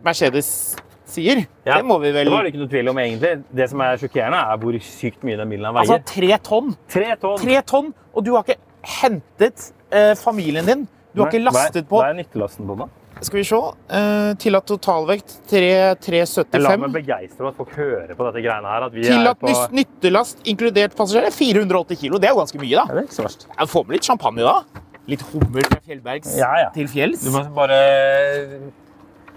[0.03, 1.43] Mercedes sier.
[1.65, 3.43] Ja, Det må vi vel Det var det ikke noe tvil om, egentlig.
[3.53, 5.83] Det som er sjokkerende, er hvor sykt mye den bilen veier.
[5.85, 6.73] Altså tre tonn.
[6.89, 7.37] Tre tonn!
[7.43, 8.59] Tre tonn, og du har ikke
[9.01, 10.87] hentet eh, familien din.
[11.13, 12.89] Du har ikke er- lastet på Hva er nyttelasten på den?
[13.21, 13.55] Skal vi se.
[13.55, 15.59] Uh, tillatt totalvekt 3,75.
[15.61, 16.79] Jeg lar 375.
[16.83, 18.85] meg begeistre at folk hører på dette greiene her.
[18.87, 19.75] At vi Tillatt er på...
[19.77, 22.19] nyttelast inkludert passasjerer 480 kilo.
[22.19, 22.85] Det er jo ganske mye, da.
[22.89, 23.47] Ja, det er ikke så verst.
[23.51, 24.83] Jeg får med litt champagne da.
[25.11, 26.69] Litt hummer fra Fjellbergs Ja, ja.
[26.75, 27.25] til fjells.
[27.27, 27.79] Du må bare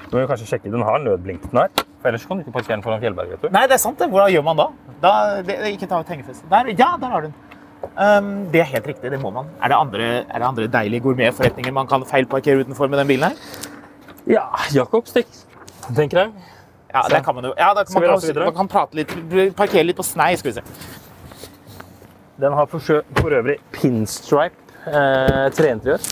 [0.07, 1.73] Du må jo kanskje sjekke den har nødblink den her.
[2.01, 3.33] For ellers kan du ikke parkere den foran Fjellberg.
[3.35, 3.49] vet du.
[3.55, 3.99] Nei, det er sant.
[3.99, 4.07] det.
[4.13, 4.69] Hvordan gjør man da?
[5.03, 5.13] da
[5.43, 6.47] det, det, ikke ta hengefest.
[6.51, 7.35] Der, ja, der har du den.
[7.97, 9.11] Um, det er helt riktig.
[9.13, 9.49] Det må man.
[9.63, 13.31] Er det andre, er det andre deilige gourmetforretninger man kan feilparkere utenfor med den bilen
[13.31, 13.73] her?
[14.27, 15.29] Ja, Jakobstikk,
[15.95, 16.33] tenker jeg.
[16.93, 17.55] Ja, det der kan man jo.
[17.59, 19.13] Ja, kan man, rase man kan prate litt,
[19.57, 20.65] parkere litt på snei, skal vi se.
[22.41, 22.81] Den har for,
[23.17, 26.09] for øvrig pinstripe eh, treinteriør.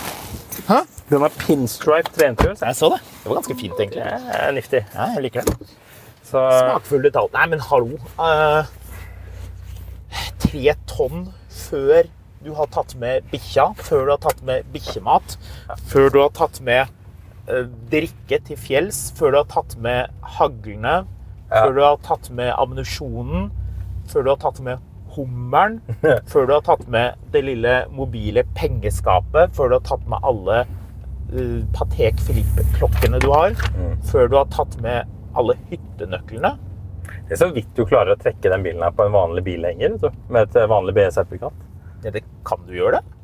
[0.67, 0.79] Hæ?
[1.09, 2.55] Den har pinstripe treinteriør.
[2.61, 3.01] Jeg så det.
[3.23, 4.01] Det var ganske fint, egentlig.
[4.01, 4.85] Er niftig.
[4.95, 5.69] Ja, jeg liker det.
[6.25, 7.29] Så Smakfull detalj.
[7.35, 7.99] Nei, men hallo.
[8.17, 8.65] Uh,
[10.41, 11.27] tre tonn
[11.65, 12.07] før
[12.45, 15.37] du har tatt med bikkja, før du har tatt med bikkjemat,
[15.89, 16.91] før du har tatt med
[17.49, 20.99] eh, drikke til fjells, før du har tatt med haglene,
[21.49, 23.49] før du har tatt med ammunisjonen,
[24.11, 24.83] før du har tatt med
[25.15, 25.79] hummeren,
[26.31, 30.61] før du har tatt med det lille mobile pengeskapet, før du har tatt med alle
[31.33, 33.57] uh, Patek Philippe-klokkene du har,
[34.11, 36.55] før du har tatt med alle hyttenøklene.
[37.25, 39.97] Det er så vidt du klarer å trekke den bilen her på en vanlig bilhenger
[40.29, 41.63] med et vanlig BE-sertifikat.
[42.05, 43.15] Ja, det kan du gjøre det.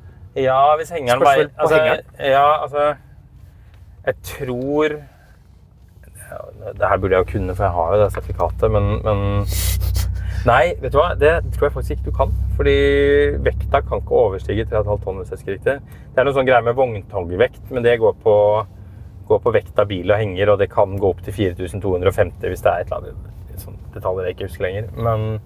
[0.42, 1.78] Ja, hvis hengeren på altså.
[2.24, 2.94] Ja, altså
[4.06, 4.94] Jeg tror
[6.80, 9.44] Det her burde jeg jo kunne, for jeg har jo det sertifikatet, men, men
[10.48, 11.12] Nei, vet du hva?
[11.20, 12.32] Det tror jeg faktisk ikke du kan.
[12.58, 12.78] Fordi
[13.46, 15.20] vekta kan ikke overstige 3,5 tonn.
[15.20, 15.76] hvis jeg husker riktig.
[16.16, 18.38] Det er noe sånn greier med vogntogvekt, men det går på
[19.28, 22.66] går på vekt av bil og henger, og det kan gå opp til 4250 hvis
[22.66, 24.90] det er et eller annet sånn detaljer jeg ikke husker lenger.
[24.98, 25.40] Men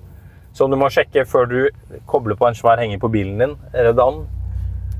[0.55, 1.57] som du må sjekke før du
[2.09, 3.55] kobler på en svær henger på bilen din.
[3.75, 4.23] Redan.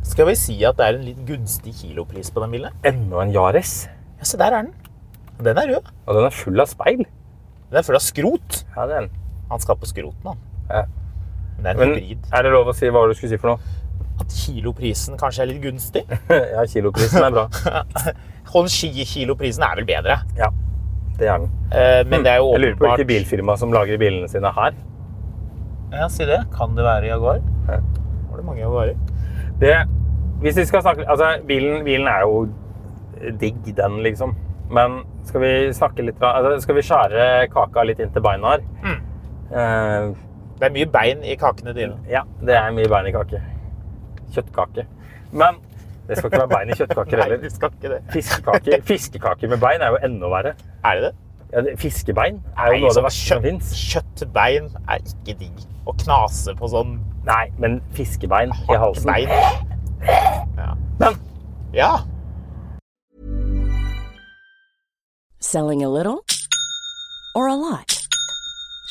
[0.06, 2.76] Skal vi si at det er en litt gunstig kilopris på den bilen?
[2.86, 3.86] Enda en Yaris.
[4.20, 4.74] Ja, se der er den.
[5.46, 5.88] Den er rød.
[6.06, 7.02] Og den er full av speil.
[7.72, 8.60] Den er full av skrot.
[8.76, 9.10] Ja, den.
[9.50, 10.44] Han skal på skroten, han.
[10.70, 10.84] Ja.
[11.56, 12.30] Men det er en Men hybrid.
[12.36, 13.82] er det lov å si hva du skulle si for noe?
[14.22, 16.06] At kiloprisen kanskje er litt gunstig.
[16.56, 17.48] ja, kiloprisen er bra.
[18.54, 20.20] Honda-kiloprisen er vel bedre.
[20.40, 20.52] Ja,
[21.20, 21.50] det er den.
[21.72, 24.52] Eh, Men det er jo Jeg lurer på åpenbart hvilket bilfirma som lager bilene sine
[24.56, 24.74] her.
[25.94, 26.42] Ja, si det.
[26.56, 27.40] Kan det være Jaguar?
[27.70, 27.78] Ja.
[28.30, 28.96] Var det mange Jaguarer?
[29.62, 29.76] Det,
[30.42, 32.48] hvis vi skal snakke Altså, bilen, bilen er jo
[33.40, 34.36] digg, den, liksom.
[34.70, 38.66] Men skal vi snakke litt altså, Skal vi skjære kaka litt inn til beina her?
[38.84, 39.02] Mm.
[39.56, 40.16] Eh,
[40.60, 41.98] Det er mye bein i kakene dine.
[42.10, 43.42] ja, det er mye bein i kake.
[44.36, 44.86] Kjøttkake.
[45.32, 45.58] Men
[46.08, 48.00] det skal ikke være bein i kjøttkaker Nei, det skal ikke det.
[48.14, 50.56] Fiskekaker, fiskekaker med bein er jo enda verre.
[50.86, 51.14] Er det det?
[51.56, 53.72] Ja, fiskebein er jo Nei, noe av det sånn verste som fins.
[53.94, 55.64] kjøttbein er ikke digg.
[55.86, 59.10] Å knase på sånn Nei, men fiskebein i halsen.
[59.10, 59.30] bein.
[60.58, 60.76] Ja.
[61.00, 61.16] Men
[61.74, 61.92] ja.
[65.40, 66.24] Selling a little
[67.36, 67.95] or a lot?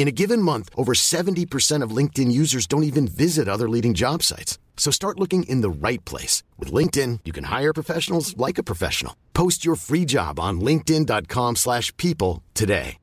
[0.00, 4.22] In a given month, over 70% of LinkedIn users don't even visit other leading job
[4.22, 4.58] sites.
[4.78, 6.42] So start looking in the right place.
[6.58, 9.14] With LinkedIn, you can hire professionals like a professional.
[9.34, 12.96] Post your free job on linkedin.com/people slash people today.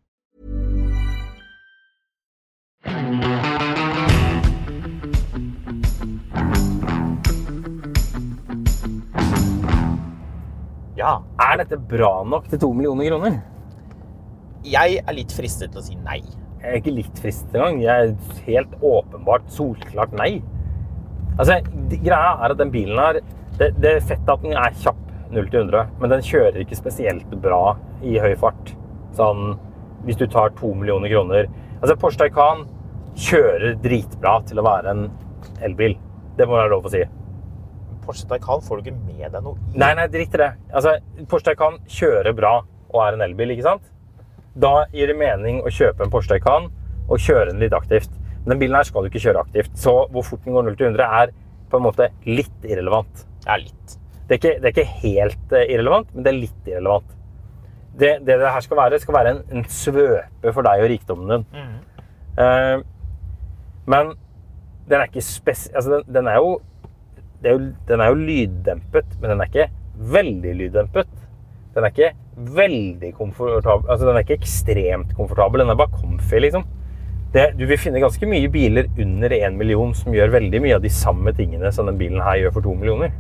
[10.97, 11.21] ja.
[11.39, 13.39] er dette bra nok til to millioner kroner?
[14.65, 16.46] Jeg er litt fristet til å si nei.
[16.67, 17.77] Jeg er ikke litt frist engang.
[17.79, 20.41] Jeg er helt åpenbart solklart nei.
[21.39, 21.61] Altså,
[21.93, 23.19] greia er at den bilen her
[23.57, 24.99] Det, det er fett at den er kjapp
[25.31, 28.73] 0 til 100, men den kjører ikke spesielt bra i høy fart.
[29.17, 29.55] Sånn
[30.05, 31.47] hvis du tar to millioner kroner
[31.81, 32.65] Altså, Porsche Taycan
[33.17, 35.03] kjører dritbra til å være en
[35.65, 35.95] elbil.
[36.37, 37.03] Det må være lov å si.
[38.05, 39.77] Porsche Taycan får du ikke med deg noe i.
[39.77, 40.51] Nei, nei, drit i det.
[40.71, 40.97] Altså,
[41.29, 43.85] Porsche Taycan kjører bra og er en elbil, ikke sant?
[44.57, 46.71] Da gir det mening å kjøpe en Porsche Taycan
[47.07, 48.09] og kjøre den litt aktivt.
[48.41, 49.73] Men den bilen her skal du ikke kjøre aktivt.
[49.77, 51.33] Så hvor fort den går 0 til 100 er
[51.67, 53.25] på en måte litt irrelevant.
[53.45, 53.97] Ja, litt.
[54.27, 57.13] Det er ikke, det er ikke helt eh, irrelevant, men det er litt irrelevant.
[57.97, 61.31] Det det, det her skal være, skal være en, en svøpe for deg og rikdommen
[61.33, 61.45] din.
[62.37, 62.85] Eh,
[63.87, 64.13] men
[64.87, 65.67] den er ikke spes...
[65.73, 66.57] Altså, den, den, er jo,
[67.43, 69.69] det er jo Den er jo lyddempet, men den er ikke
[70.17, 71.11] veldig lyddempet.
[71.75, 75.63] Den er ikke veldig komfortabel Altså, den er ikke ekstremt komfortabel.
[75.63, 76.65] Den er bare comfy, liksom.
[77.33, 80.83] Det, du vil finne ganske mye biler under 1 million som gjør veldig mye av
[80.85, 83.11] de samme tingene som den bilen her gjør for 2 millioner.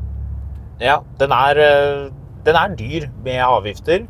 [0.79, 2.09] Ja, den er, eh,
[2.45, 4.05] den er dyr med avgifter.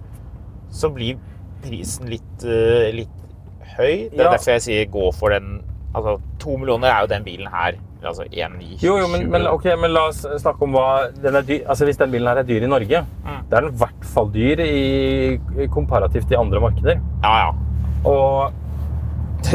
[0.70, 1.18] Så blir
[1.64, 3.10] prisen litt, eh, litt
[3.78, 4.10] høy.
[4.12, 4.32] Det er Ja.
[4.32, 5.64] derfor jeg sier gå for den
[5.96, 7.72] Altså, to millioner er jo den bilen her.
[8.04, 11.42] Altså 1,9 Jo, jo, men, men, okay, men la oss snakke om hva den er
[11.48, 11.64] dyr.
[11.68, 13.40] Altså, Hvis den bilen her er dyr i Norge, Mm.
[13.50, 17.02] da er den i hvert fall dyr i, komparativt til andre markeder.
[17.24, 17.52] Ja, ja.
[18.06, 18.54] Og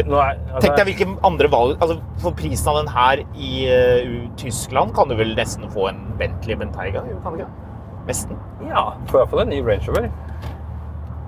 [0.06, 3.52] nå er, altså, Tenk deg hvilke andre valg altså For prisen av den her i
[3.68, 7.02] uh, Tyskland kan du vel nesten få en Bentley Bentayga?
[7.10, 7.50] jo, Kan du ikke?
[8.06, 8.38] Nesten.
[8.68, 10.10] Ja, får iallfall en ny Range Rover.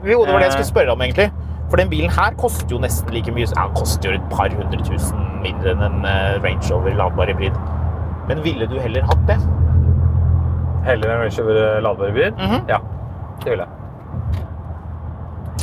[0.04, 0.56] Jo, det var det jeg Eh.
[0.58, 1.30] skulle spørre om, egentlig.
[1.74, 3.48] For den bilen her koster jo nesten like mye.
[3.50, 7.56] Ja, koster jo et par hundre tusen mindre enn en eh, Range Rover ladbar hybrid.
[8.28, 9.34] Men ville du heller hatt det?
[10.86, 12.38] Heller en Range Rover ladbar hybrid?
[12.38, 12.70] Mhm.
[12.70, 12.78] Ja,
[13.42, 14.38] det ville jeg.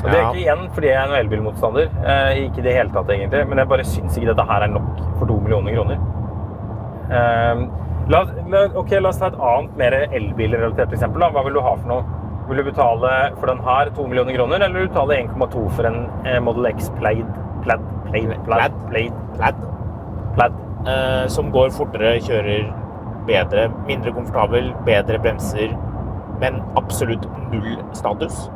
[0.02, 1.88] Og det er ikke igjen fordi jeg er en elbilmotstander.
[2.04, 3.48] Eh, ikke i det hele tatt, egentlig.
[3.48, 6.08] Men jeg bare syns ikke dette her er nok for to millioner kroner.
[7.08, 7.64] Eh,
[8.12, 11.24] la, la, ok, la oss ta et annet mer elbilrelatert eksempel.
[11.24, 11.32] Da.
[11.32, 12.21] Hva vil du ha for noe?
[12.52, 15.88] Vil du betale for den her 2 millioner kroner, eller vil du betale 1,2 for
[15.88, 17.30] en eh, Model X Plaid?
[17.64, 19.62] Plaid, plaid, plaid, plaid, Plaid.
[20.36, 20.58] plaid.
[20.90, 22.66] eh, som går fortere, kjører
[23.28, 25.72] bedre, mindre komfortabel, bedre bremser,
[26.42, 27.24] men absolutt
[27.54, 28.48] null status.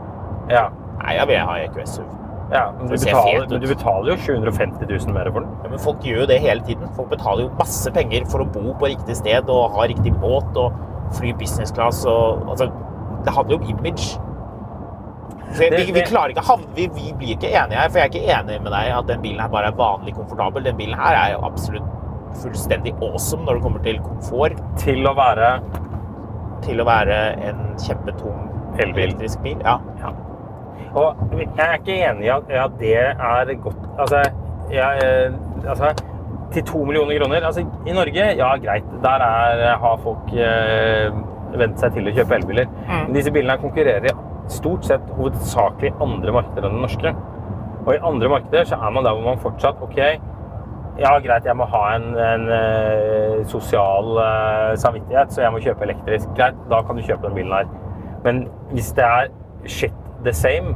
[0.52, 0.68] Ja.
[1.04, 2.12] Nei, jeg vil ha EQS SUV.
[2.52, 5.54] ja men, du betaler, men du betaler jo 750 000 mer for den.
[5.64, 6.90] Ja, men folk gjør jo det hele tiden.
[6.98, 10.58] Folk betaler jo masse penger for å bo på riktig sted og ha riktig båt
[10.58, 10.74] og
[11.16, 12.68] fly business class og altså,
[13.26, 14.20] Det handler jo om image.
[15.58, 18.12] Det- vi, vi klarer ikke havne vi, vi blir ikke enige her, for jeg er
[18.12, 20.64] ikke enig med deg at den bilen her bare er vanlig komfortabel.
[20.66, 21.84] Den bilen her er jo absolutt
[22.42, 25.54] fullstendig awesome når det kommer til komfort, Til å være
[26.66, 27.18] til å være
[27.50, 28.50] en kjempetung
[28.80, 29.04] Elbil.
[29.04, 29.58] elektrisk bil.
[29.64, 29.78] Ja.
[30.02, 30.10] Ja.
[30.96, 34.22] Og jeg er ikke enig i at, at det er godt Altså,
[34.72, 35.94] jeg, eh, altså
[36.52, 41.12] til to millioner kroner altså, I Norge, ja greit, der er, har folk eh,
[41.60, 42.70] vent seg til å kjøpe elbiler.
[42.90, 44.16] Men disse bilene konkurrerer i
[44.52, 47.14] stort sett hovedsakelig i andre markeder enn det norske.
[47.86, 50.00] Og i andre markeder så er man der hvor man fortsatt OK,
[51.00, 55.84] ja greit, jeg må ha en, en uh, sosial uh, samvittighet, så jeg må kjøpe
[55.84, 56.30] elektrisk.
[56.38, 57.68] Greit, da kan du kjøpe den bilen her.
[58.24, 59.28] Men hvis det er
[59.66, 59.94] shit
[60.24, 60.76] the same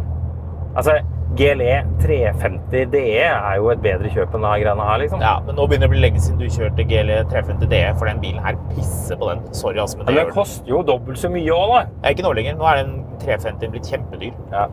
[0.77, 0.99] Altså,
[1.37, 5.21] GLE 350 DE er jo et bedre kjøp enn denne greiene her, liksom.
[5.21, 8.09] ja, men nå begynner det å bli lenge siden du kjørte GLE 350 DE, for
[8.09, 9.43] den bilen her pisser på den.
[9.53, 11.81] Sorry, altså, men det Men gjør den koster jo dobbelt så mye òg, da.
[12.01, 12.57] Ja, Ikke nå lenger.
[12.57, 14.33] Nå er den 350 blitt kjempedyr.
[14.55, 14.65] Ja.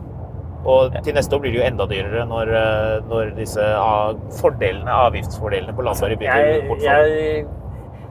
[0.67, 4.91] Og til neste år blir det jo enda dyrere når, eh, når disse ah, fordelene,
[5.07, 7.53] avgiftsfordelene på ladere blir bortfalt.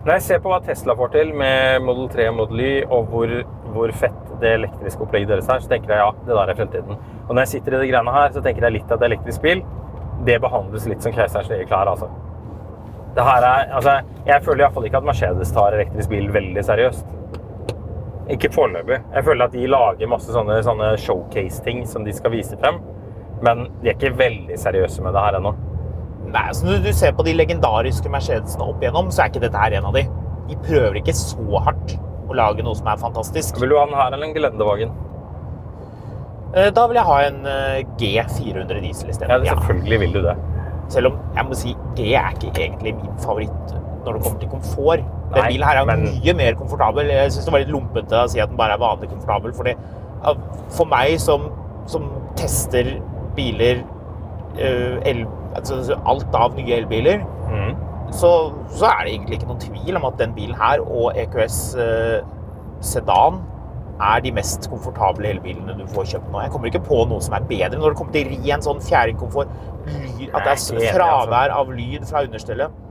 [0.05, 3.09] når jeg ser på hva Tesla får til med Model 3 og Model Y, og
[3.11, 3.33] hvor,
[3.73, 7.01] hvor fett det elektriske opplegget deres her, så tenker jeg ja, det der er fremtiden.
[7.25, 9.63] Og når jeg sitter i de greiene her, så tenker jeg litt at elektrisk bil,
[10.25, 12.09] det behandles litt som keiserens nye klær, altså.
[13.15, 16.27] Det her er, altså, jeg føler i hvert fall ikke at Mercedes tar elektrisk bil
[16.35, 17.13] veldig seriøst.
[18.35, 18.97] Ikke foreløpig.
[19.13, 22.81] Jeg føler at de lager masse sånne, sånne showcase-ting som de skal vise frem,
[23.45, 25.53] men de er ikke veldig seriøse med det her ennå.
[26.25, 29.61] Nei, altså Når du ser på de legendariske Mercedesene opp igjennom, så er ikke dette
[29.61, 30.03] her en av de.
[30.49, 31.95] De prøver ikke så hardt
[32.35, 33.59] å lage noe som er fantastisk.
[33.61, 34.91] Vil du ha den her eller en Gelendewagen?
[36.55, 39.43] Eh, Da vil jeg ha en eh, G400 diesel isteden.
[39.45, 39.55] Ja.
[39.55, 40.35] selvfølgelig vil du det.
[40.93, 43.73] Selv om jeg må si G er ikke egentlig min favoritt
[44.05, 45.05] når det kommer til komfort.
[45.33, 47.07] Den Nei, bilen her er men- mye mer komfortabel.
[47.09, 49.53] Jeg syns det var litt lumpete å si at den bare er vanlig komfortabel.
[49.57, 49.73] Fordi
[50.69, 51.49] for meg som,
[51.87, 52.05] som
[52.37, 53.01] tester
[53.35, 53.81] biler
[54.57, 55.25] eh, el,
[55.55, 57.75] altså alt av nye elbiler, Mhm.
[58.11, 58.31] Så,
[58.69, 62.31] så er det egentlig ikke noen tvil om at den bilen her og EQS eh,
[62.85, 63.39] Sedan
[64.03, 66.41] er de mest komfortable elbilene du får kjøpt nå.
[66.43, 69.53] Jeg kommer ikke på noe som er bedre når det kommer til ren sånn fjæringkomfort.
[70.35, 72.81] At det er fravær av lyd fra understellet.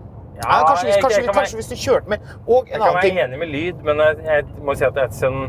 [0.40, 3.52] Ja, kanskje, hvis, kanskje, kanskje hvis du kjørte med Og Jeg kan være enig med
[3.52, 5.44] lyd, men jeg, jeg må si at det er sånn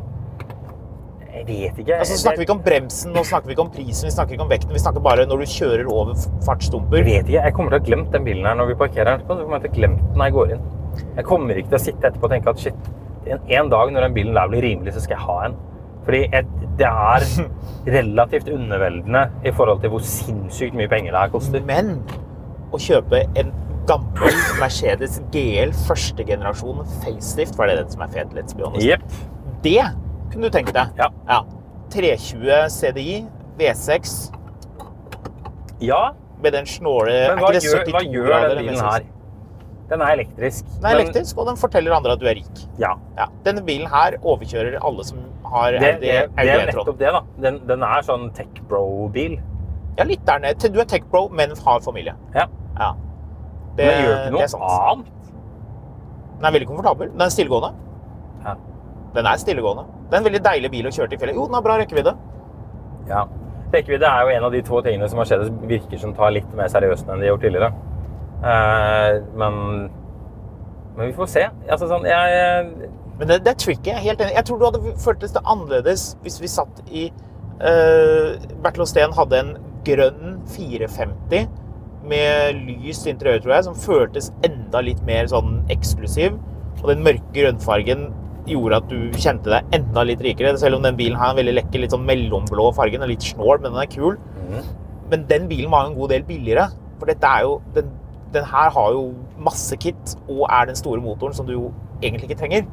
[1.36, 1.98] Jeg vet ikke.
[2.00, 4.46] Altså, snakker vi ikke om bremsen, nå snakker vi ikke om prisen, vi snakker ikke
[4.46, 4.74] om vekten.
[4.76, 6.16] Vi snakker bare når du kjører over
[6.46, 7.02] fartsdumper.
[7.02, 7.42] Jeg vet ikke.
[7.42, 9.26] Jeg kommer til å ha glemt den bilen her når vi parkerer den.
[9.26, 10.66] Så kommer jeg til å ha glemt den når jeg går inn.
[11.18, 12.90] Jeg kommer ikke til å sitte etterpå og tenke at shit,
[13.26, 15.58] en, en dag når den bilen der blir rimelig, så skal jeg ha en.
[16.06, 17.28] Fordi jeg, det er
[17.98, 21.68] relativt underveldende i forhold til hvor sinnssykt mye penger det her koster.
[21.68, 21.98] Men
[22.72, 23.52] å kjøpe en
[23.90, 28.88] gammel Mercedes GL første generasjon facelift, for det den som er fet, let's be honest.
[28.88, 29.04] yep.
[29.66, 29.82] Det
[30.32, 30.96] kunne du tenkt deg.
[31.00, 31.42] Ja.
[31.94, 33.18] 320 CDI,
[33.60, 34.16] V6,
[35.84, 36.14] Ja,
[36.44, 39.06] med den snåle men hva gjør, hva gjør den bilen her?
[39.90, 40.66] Den er elektrisk.
[40.80, 42.62] Den er elektrisk, og den forteller andre at du er rik.
[42.82, 42.96] Ja.
[43.20, 43.28] Ja.
[43.46, 47.22] Denne bilen her overkjører alle som har Det, det, Audi, det er nettopp det, da.
[47.44, 49.38] Den, den er sånn tech-bro-bil.
[50.00, 50.72] Ja, litt der nede.
[50.74, 52.16] Du er tech bro, men har familie.
[52.34, 52.48] Ja.
[52.80, 52.90] Ja.
[53.78, 55.12] Det, Men gjør ikke det noe annet.
[56.36, 57.12] Den er veldig komfortabel.
[57.14, 57.95] Den er stillegående.
[59.16, 59.86] Den er stillegående.
[60.10, 61.38] Det er en veldig deilig bil å kjøre til fjellet.
[61.38, 62.16] Jo, den har bra rekkevidde.
[63.10, 63.26] Ja.
[63.74, 66.70] Rekkevidde er jo en av de to tingene som Mercedes virker som tar litt mer
[66.72, 67.72] seriøst enn de har gjort tidligere.
[68.46, 69.60] Eh, men,
[70.98, 71.46] men vi får se.
[71.70, 72.90] Altså, sånn, jeg,
[73.20, 73.92] Men det, det er tricky.
[73.92, 74.36] Jeg er helt enig.
[74.38, 77.06] Jeg tror du hadde føltes det annerledes hvis vi satt i
[77.64, 79.54] uh, Bertil Steen hadde en
[79.88, 81.48] grønn 450
[82.06, 86.36] med lyst interiør, tror jeg, som føltes enda litt mer sånn eksklusiv.
[86.84, 88.10] Og den mørke grønnfargen
[88.48, 90.56] gjorde at du kjente deg enda litt rikere.
[90.62, 93.62] Selv om den bilen her er veldig lekker, litt sånn mellomblå fargen, og litt snål,
[93.62, 94.18] men den er kul.
[95.10, 96.70] Men den bilen var jo en god del billigere.
[97.00, 97.92] For dette er jo den,
[98.34, 102.30] den her har jo masse kit og er den store motoren som du jo egentlig
[102.30, 102.66] ikke trenger.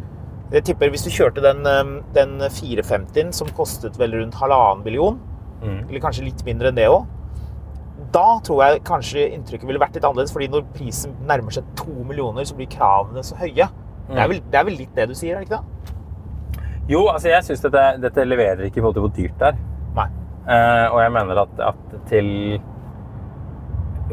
[0.52, 5.20] Jeg tipper Hvis du kjørte den, um, den 450-en som kostet vel rundt halvannen million,
[5.62, 5.88] Mm.
[5.88, 7.04] eller kanskje litt mindre enn det òg,
[8.12, 10.32] da tror jeg kanskje inntrykket ville vært litt annerledes.
[10.32, 13.68] fordi når prisen nærmer seg to millioner, så blir kravene så høye.
[14.08, 15.68] Det, er vel, det er vel litt det du sier, er det ikke det?
[16.90, 19.62] Jo, altså jeg syns dette, dette leverer ikke i forhold til hvor dyrt det er.
[19.96, 20.08] Nei.
[20.42, 22.28] Eh, og jeg mener at, at til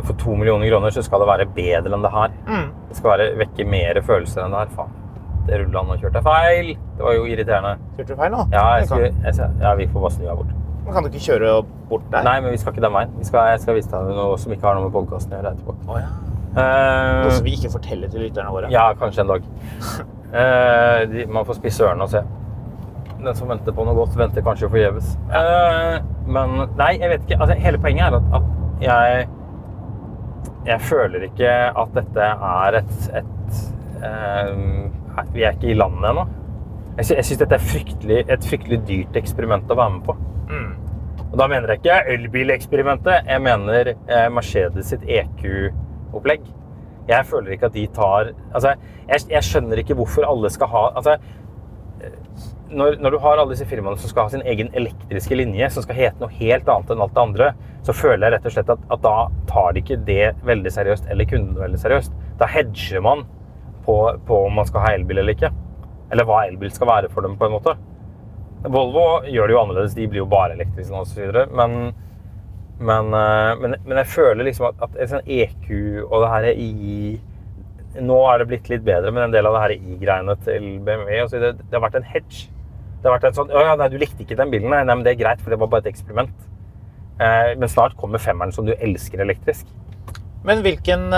[0.05, 2.37] for to millioner kroner så skal det være bedre enn det her.
[2.47, 2.69] Mm.
[2.89, 4.71] Det skal være vekke mer følelser enn det her.
[4.77, 4.95] Faen.
[5.49, 6.71] Det rulla nå kjørte jeg feil.
[6.97, 7.75] Det var jo irriterende.
[7.97, 8.45] Kjørte du feil nå?
[8.53, 10.55] Ja, jeg skal, jeg skal, ja vi får bare snu her bort.
[10.85, 11.53] Men kan du ikke kjøre
[11.89, 12.25] bort der?
[12.25, 13.15] Nei, men vi skal ikke den veien.
[13.17, 15.55] Vi skal, jeg skal vise deg noe som ikke har noe med podkasten å gjøre
[15.57, 15.75] etterpå.
[15.89, 16.28] Oh, ja.
[16.49, 18.69] Eh, Noe som vi ikke forteller til lytterne våre?
[18.73, 19.43] ja, kanskje en dag.
[20.33, 22.21] Eh, de, man får spisse ørene og se.
[23.19, 25.11] Den som venter på noe godt, venter kanskje forgjeves.
[25.35, 27.39] Eh, men nei, jeg vet ikke.
[27.41, 29.27] Altså, hele poenget er at, at jeg
[30.69, 31.49] Jeg føler ikke
[31.81, 33.59] at dette er et, et
[34.03, 36.27] eh, Vi er ikke i landet ennå.
[36.97, 40.15] Jeg, sy- jeg syns dette er fryktelig, et fryktelig dyrt eksperiment å være med på.
[40.49, 40.73] Mm.
[41.31, 43.27] Og da mener jeg ikke elbileksperimentet.
[43.29, 45.03] Jeg mener eh, Mercedes sitt
[46.10, 46.47] EQ-opplegg.
[47.10, 48.76] Jeg føler ikke at de tar Altså,
[49.07, 51.16] jeg, jeg skjønner ikke hvorfor alle skal ha Altså,
[52.03, 52.18] eh,
[52.70, 55.86] når, når du har alle disse firmaene som skal ha sin egen elektriske linje, som
[55.86, 57.47] skal hete noe helt annet enn alt det andre,
[57.88, 59.16] så føler jeg rett og slett at, at da
[59.49, 62.14] tar de ikke det veldig seriøst, eller kunden veldig seriøst.
[62.38, 63.24] Da hedger man
[63.88, 63.95] på,
[64.28, 65.49] på om man skal ha elbil eller ikke.
[66.14, 67.74] Eller hva elbil skal være for dem, på en måte.
[68.68, 69.97] Volvo gjør det jo annerledes.
[69.97, 71.41] De blir jo bare elektriske nå osv.
[71.55, 71.76] Men,
[72.80, 75.65] men, eh, men, men jeg føler liksom at, at sånn EQ
[76.05, 76.69] og det her i
[78.05, 81.23] Nå er det blitt litt bedre, men en del av det her i-greiene til BMW
[81.23, 82.45] og det, det har vært en hedge.
[83.01, 84.69] Det har vært en sånn Å ja, nei, du likte ikke den bilen.
[84.69, 86.45] Nei, nei, men det er greit, for det var bare et eksperiment.
[87.17, 89.73] Eh, men snart kommer femmeren som du elsker elektrisk.
[90.45, 91.09] Men hvilken,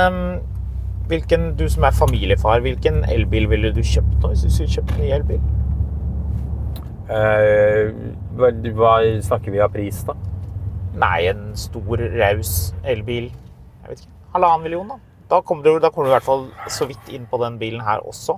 [1.12, 4.96] hvilken, du som er familiefar, hvilken elbil ville du kjøpt nå hvis du skulle kjøpt
[4.96, 5.44] en ny elbil?
[7.12, 7.92] Eh,
[8.40, 8.96] hva, hva
[9.28, 10.16] snakker vi av pris, da?
[11.00, 13.30] Nei, en stor, raus elbil.
[13.32, 14.14] Jeg vet ikke.
[14.36, 15.00] Halvannen million, da.
[15.32, 17.84] Da kommer, du, da kommer du i hvert fall så vidt inn på den bilen
[17.86, 18.36] her også.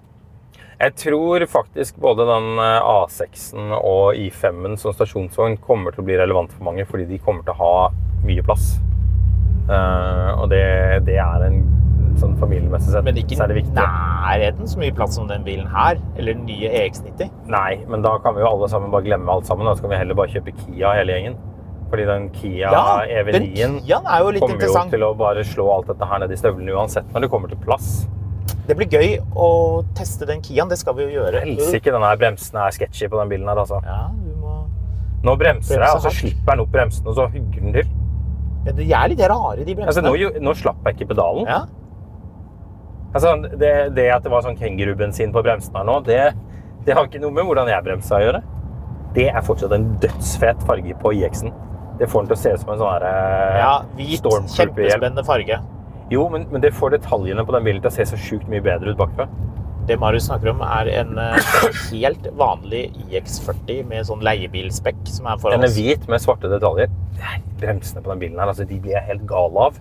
[0.77, 6.17] Jeg tror faktisk både den eh, A6-en og I5-en som stasjonsvogn kommer til å bli
[6.19, 7.75] relevant for mange, fordi de kommer til å ha
[8.27, 8.75] mye plass.
[9.63, 10.65] Uh, og det,
[11.07, 11.61] det er en
[12.19, 13.73] sånn familiemessig sett Men ikke i viktig.
[13.77, 16.01] nærheten så mye plass som den bilen her.
[16.17, 17.31] Eller den nye EX90.
[17.51, 19.69] Nei, men da kan vi jo alle sammen bare glemme alt sammen.
[19.69, 21.39] Da skal vi heller bare kjøpe Kia hele gjengen.
[21.93, 22.83] Fordi den Kia ja,
[23.21, 26.31] EV9-en Kiaen er jo litt kommer jo til å bare slå alt dette her ned
[26.33, 27.89] i støvlene uansett når det kommer til plass.
[28.65, 29.49] Det blir gøy å
[29.93, 30.71] teste den Kiaen.
[30.71, 31.43] Det skal vi jo gjøre.
[31.43, 33.77] Helsike, den her bremsen er sketchy på den bilen her, altså.
[33.85, 34.55] Ja, du må...
[35.27, 37.91] Nå bremser jeg, og så slipper den opp bremsen, og så hugger den til.
[38.63, 40.07] Ja, de er litt rare, de Altså, bremsene.
[40.09, 41.45] nå, jo- nå slapp jeg ikke pedalen.
[41.51, 41.61] Ja.
[43.13, 46.21] Altså, det, det at det var sånn kengurubensin på bremsen her nå, det,
[46.87, 48.41] det har ikke noe med hvordan jeg bremsa å gjøre.
[49.13, 51.53] Det er fortsatt en dødsfet farge på IX-en.
[51.99, 55.59] Det får den til å se ut som en sånn eh, ja, hvit, kjempespennende farge.
[56.11, 58.63] Jo, men, men det får detaljene på den bilen til å se så sjukt mye
[58.65, 59.27] bedre ut bakfra.
[59.87, 61.55] Det Marius snakker om, er en eh,
[61.91, 65.65] helt vanlig IX40 med sånn leiebilspekk som er foran oss.
[65.65, 66.91] Den er hvit med svarte detaljer.
[67.59, 69.79] Bremsene på den bilen her, altså, de blir jeg helt gal av.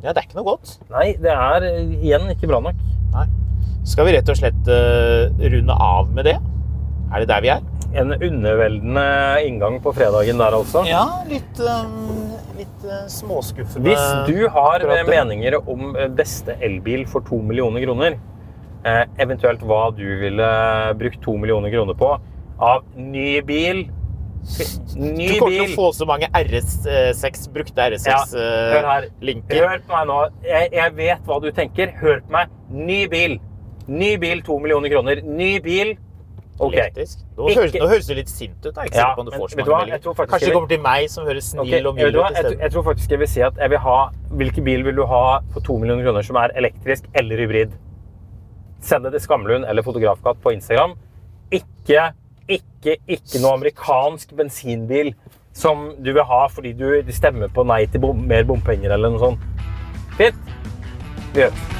[0.00, 0.76] Ja, det er ikke noe godt.
[0.92, 2.78] Nei, det er eh, igjen ikke bra nok.
[3.16, 3.26] Nei.
[3.88, 6.36] Skal vi rett og slett uh, runde av med det?
[7.10, 7.64] Er det der vi er?
[7.94, 9.04] En underveldende
[9.46, 10.84] inngang på fredagen der altså.
[10.86, 13.90] Ja, litt, um, litt eh, småskuffende.
[13.90, 18.18] Hvis du har akkurat meninger om eh, beste elbil for to millioner kroner,
[18.86, 20.50] eh, eventuelt hva du ville
[21.00, 22.12] brukt to millioner kroner på
[22.60, 23.88] av ny bil
[24.96, 29.08] Ny Du kommer til å få så mange RS6, brukte Ja, hør her.
[29.10, 29.66] RS6-linker.
[29.68, 30.18] Hør på meg nå.
[30.46, 31.92] Jeg, jeg vet hva du tenker.
[32.00, 32.54] Hør på meg.
[32.72, 33.36] Ny bil.
[33.90, 35.20] Ny bil, to millioner kroner.
[35.26, 35.92] Ny bil.
[36.60, 36.74] OK.
[36.76, 37.18] Elektrisk.
[37.38, 38.74] Nå, Ikke- høres, nå høres du litt sint ut.
[38.76, 39.32] Jeg er Ja, du men du?
[39.32, 40.26] Jeg meldinger.
[40.28, 42.36] Kanskje det kommer til meg som høres snill snill og jeg, mild ut jeg, tror-
[42.36, 42.60] isteden.
[42.60, 45.40] jeg tror faktisk jeg vil si at jeg vil ha Hvilken bil vil du ha
[45.52, 47.72] for 2 millioner kroner som er elektrisk eller hybrid?
[48.80, 50.94] Send det til Skamlund eller Fotografkatt på Instagram.
[51.50, 52.12] Ikke,
[52.48, 55.14] ikke, ikke noe amerikansk bensinbil
[55.52, 59.18] som du vil ha fordi du stemmer på nei til bom, mer bompenger eller noe
[59.18, 59.38] sånt.
[60.16, 60.34] Fint?
[61.34, 61.79] Vi gjør det.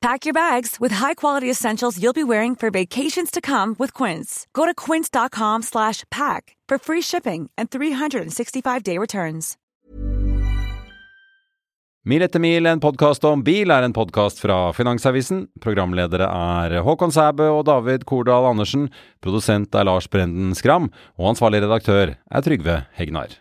[0.00, 4.46] Pack your bags with high-quality essentials you'll be wearing for vacations to come with Quince.
[4.52, 9.56] Go to quince.com slash pack for free shipping and 365-day returns.
[12.06, 15.42] Mil etter mil, en podkast om bil, er en podkast fra Finansavisen.
[15.60, 18.86] Programledere er Håkon Sæbø og David Kordal Andersen.
[19.20, 20.88] Produsent er Lars Brenden Skram.
[21.18, 23.36] Og ansvarlig redaktør er Trygve Hegnar.